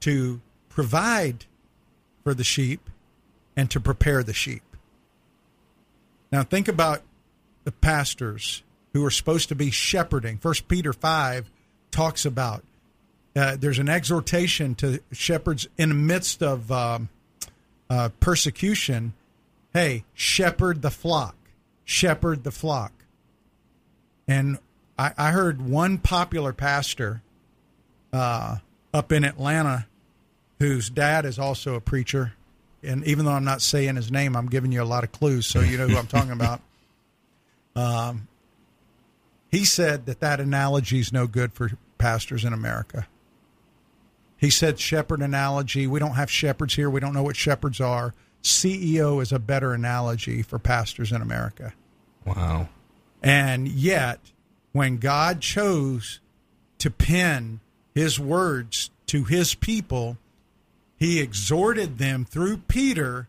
[0.00, 1.46] to provide
[2.22, 2.88] for the sheep,
[3.56, 4.62] and to prepare the sheep.
[6.32, 7.02] Now think about
[7.64, 8.62] the pastors
[8.94, 10.38] who are supposed to be shepherding.
[10.38, 11.50] First Peter five
[11.90, 12.64] talks about
[13.36, 17.08] uh, there's an exhortation to shepherds in the midst of um,
[17.90, 19.12] uh, persecution.
[19.72, 21.34] Hey, shepherd the flock,
[21.84, 22.92] shepherd the flock.
[24.28, 24.58] And
[24.96, 27.22] I, I heard one popular pastor
[28.12, 28.58] uh,
[28.94, 29.86] up in Atlanta
[30.60, 32.34] whose dad is also a preacher.
[32.84, 35.46] And even though I'm not saying his name, I'm giving you a lot of clues
[35.46, 36.60] so you know who I'm talking about.
[37.76, 38.28] Um,
[39.54, 43.06] he said that that analogy is no good for pastors in America.
[44.36, 45.86] He said shepherd analogy.
[45.86, 46.90] We don't have shepherds here.
[46.90, 48.14] We don't know what shepherds are.
[48.42, 51.72] CEO is a better analogy for pastors in America.
[52.26, 52.68] Wow.
[53.22, 54.18] And yet,
[54.72, 56.20] when God chose
[56.78, 57.60] to pen
[57.94, 60.18] his words to his people,
[60.96, 63.28] he exhorted them through Peter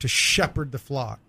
[0.00, 1.20] to shepherd the flock,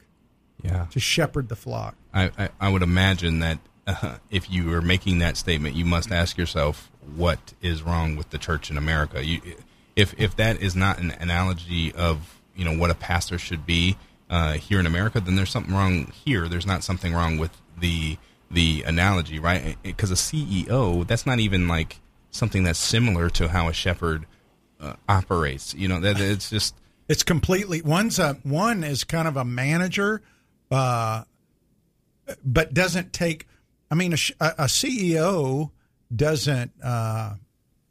[0.63, 0.87] Yeah.
[0.89, 1.95] to shepherd the flock.
[2.13, 3.59] I, I, I would imagine that
[4.31, 8.37] if you are making that statement, you must ask yourself what is wrong with the
[8.37, 9.25] church in America.
[9.25, 9.41] You,
[9.95, 13.97] if if that is not an analogy of you know what a pastor should be
[14.29, 16.47] uh, here in America, then there's something wrong here.
[16.47, 18.17] There's not something wrong with the
[18.49, 19.77] the analogy, right?
[19.83, 21.99] Because a CEO, that's not even like
[22.31, 24.25] something that's similar to how a shepherd
[24.79, 25.73] uh, operates.
[25.73, 26.75] You know, that it's just
[27.07, 30.21] It's completely one's a one is kind of a manager,
[30.71, 31.23] uh,
[32.43, 33.47] but doesn't take.
[33.89, 35.71] I mean, a, a CEO
[36.13, 37.35] doesn't uh,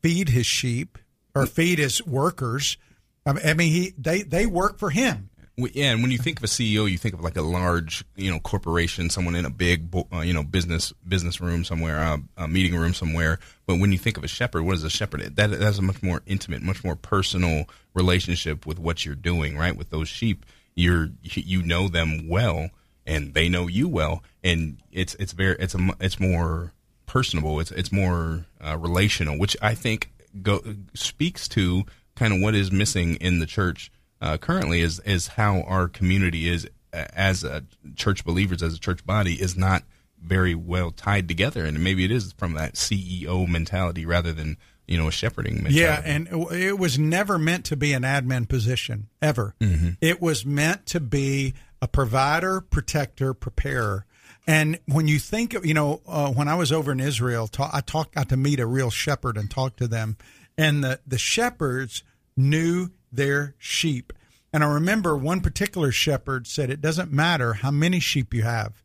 [0.02, 0.98] feed his sheep
[1.34, 2.76] or feed his workers.
[3.24, 5.30] I mean, he they they work for him.
[5.58, 8.30] Yeah, and when you think of a CEO, you think of like a large, you
[8.30, 12.46] know, corporation, someone in a big, uh, you know, business business room somewhere, uh, a
[12.46, 13.38] meeting room somewhere.
[13.66, 15.22] But when you think of a shepherd, what is a shepherd?
[15.36, 19.74] That that's a much more intimate, much more personal relationship with what you're doing, right?
[19.74, 20.44] With those sheep,
[20.74, 22.68] you're you know them well,
[23.06, 26.72] and they know you well, and it's it's very it's a it's more
[27.06, 27.60] personable.
[27.60, 30.10] It's it's more uh, relational, which I think
[30.42, 30.60] go
[30.94, 31.84] speaks to
[32.14, 33.90] kind of what is missing in the church
[34.20, 37.62] uh, currently is is how our community is as a
[37.94, 39.82] church believers as a church body is not
[40.22, 44.56] very well tied together, and maybe it is from that CEO mentality rather than
[44.88, 45.80] you know a shepherding mentality.
[45.80, 49.54] Yeah, and it- it was never meant to be an admin position ever.
[50.00, 54.06] It was meant to be a provider, protector, preparer.
[54.46, 57.70] And when you think, of, you know, uh, when I was over in Israel, ta-
[57.72, 60.16] I talked, got to meet a real shepherd and talk to them,
[60.56, 62.02] and the the shepherds
[62.36, 64.12] knew their sheep.
[64.52, 68.82] And I remember one particular shepherd said, "It doesn't matter how many sheep you have,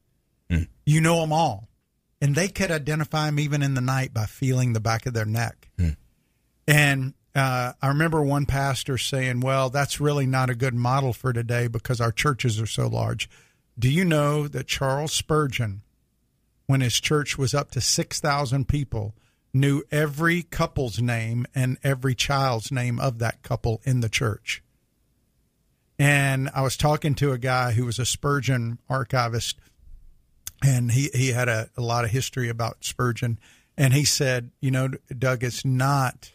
[0.86, 1.70] you know them all."
[2.20, 5.26] And they could identify them even in the night by feeling the back of their
[5.26, 5.70] neck.
[6.68, 11.32] And uh, I remember one pastor saying, Well, that's really not a good model for
[11.32, 13.30] today because our churches are so large.
[13.80, 15.82] Do you know that Charles Spurgeon,
[16.68, 19.16] when his church was up to 6,000 people,
[19.54, 24.62] knew every couple's name and every child's name of that couple in the church?
[25.98, 29.58] And I was talking to a guy who was a Spurgeon archivist,
[30.64, 33.40] and he, he had a, a lot of history about Spurgeon.
[33.78, 36.32] And he said, You know, Doug, it's not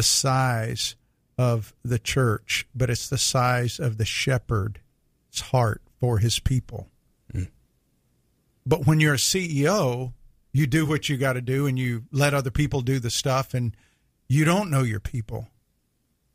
[0.00, 0.96] the size
[1.36, 4.80] of the church, but it's the size of the shepherd's
[5.52, 6.88] heart for his people.
[7.30, 7.42] Hmm.
[8.64, 10.14] But when you're a CEO,
[10.54, 13.52] you do what you got to do and you let other people do the stuff
[13.52, 13.76] and
[14.26, 15.48] you don't know your people.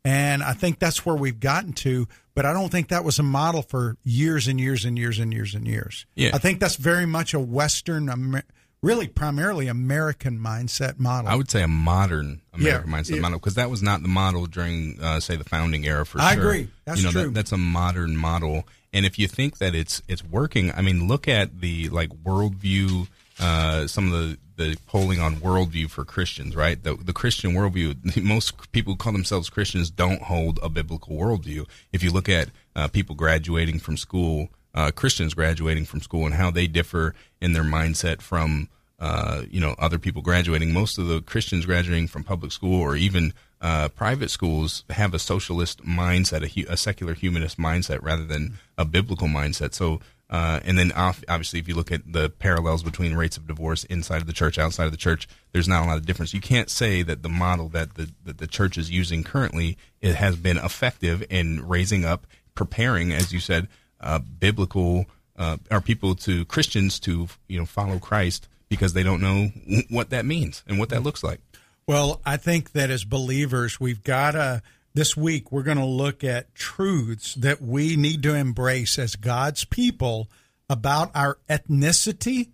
[0.04, 2.06] And I think that's where we've gotten to,
[2.36, 5.32] but I don't think that was a model for years and years and years and
[5.32, 6.06] years and years.
[6.14, 6.30] Yeah.
[6.34, 8.44] I think that's very much a Western,
[8.82, 11.30] really primarily American mindset model.
[11.30, 13.20] I would say a modern American Yeah, mindset yeah.
[13.20, 16.04] model because that was not the model during, uh, say, the founding era.
[16.06, 16.68] For I sure, I agree.
[16.84, 17.22] That's you know, true.
[17.24, 21.08] That, that's a modern model, and if you think that it's it's working, I mean,
[21.08, 23.08] look at the like worldview.
[23.38, 26.82] Uh, some of the, the polling on worldview for Christians, right?
[26.82, 31.68] The, the Christian worldview, most people who call themselves Christians don't hold a biblical worldview.
[31.92, 36.34] If you look at uh, people graduating from school, uh, Christians graduating from school, and
[36.34, 38.68] how they differ in their mindset from
[38.98, 40.72] uh, you know other people graduating.
[40.72, 45.18] Most of the Christians graduating from public school or even uh, private schools have a
[45.18, 49.72] socialist mindset, a, a secular humanist mindset, rather than a biblical mindset.
[49.72, 53.46] So, uh, and then off, obviously, if you look at the parallels between rates of
[53.46, 56.34] divorce inside of the church, outside of the church, there's not a lot of difference.
[56.34, 60.16] You can't say that the model that the that the church is using currently it
[60.16, 63.68] has been effective in raising up, preparing, as you said,
[64.00, 69.20] uh, biblical uh, are people to Christians to you know follow Christ because they don't
[69.20, 69.48] know
[69.90, 71.40] what that means and what that looks like.
[71.86, 74.60] Well, I think that as believers, we've got to,
[74.94, 79.64] this week, we're going to look at truths that we need to embrace as God's
[79.64, 80.28] people
[80.68, 82.48] about our ethnicity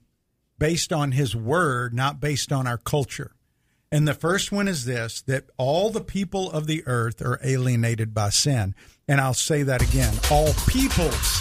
[0.58, 3.32] based on His Word, not based on our culture.
[3.92, 8.14] And the first one is this that all the people of the earth are alienated
[8.14, 8.74] by sin.
[9.06, 11.40] And I'll say that again all peoples,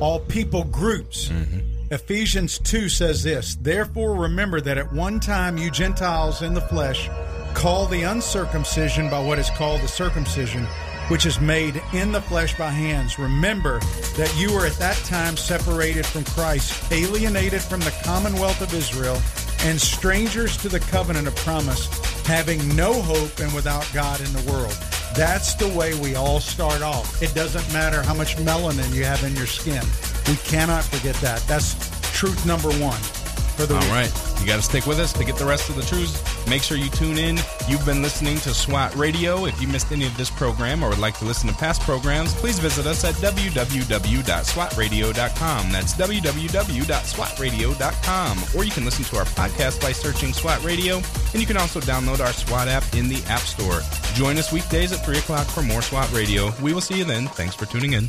[0.00, 1.28] all people groups.
[1.28, 1.92] Mm-hmm.
[1.92, 7.08] Ephesians 2 says this Therefore, remember that at one time you Gentiles in the flesh,
[7.54, 10.64] called the uncircumcision by what is called the circumcision,
[11.08, 13.18] which is made in the flesh by hands.
[13.20, 13.78] Remember
[14.16, 19.20] that you were at that time separated from Christ, alienated from the commonwealth of Israel,
[19.64, 21.86] and strangers to the covenant of promise,
[22.26, 24.76] having no hope and without God in the world.
[25.16, 27.22] That's the way we all start off.
[27.22, 29.84] It doesn't matter how much melanin you have in your skin.
[30.28, 31.40] We cannot forget that.
[31.46, 31.74] That's
[32.12, 33.00] truth number one
[33.54, 33.90] for the All week.
[33.90, 34.12] right.
[34.40, 36.22] You got to stick with us to get the rest of the truths.
[36.48, 37.38] Make sure you tune in.
[37.68, 39.46] You've been listening to SWAT Radio.
[39.46, 42.34] If you missed any of this program or would like to listen to past programs,
[42.34, 45.72] please visit us at www.swatradio.com.
[45.72, 48.38] That's www.swatradio.com.
[48.56, 50.96] Or you can listen to our podcast by searching SWAT Radio,
[51.32, 53.80] and you can also download our SWAT app in the App Store.
[54.14, 56.52] Join us weekdays at 3 o'clock for more SWAT Radio.
[56.62, 57.26] We will see you then.
[57.28, 58.08] Thanks for tuning in.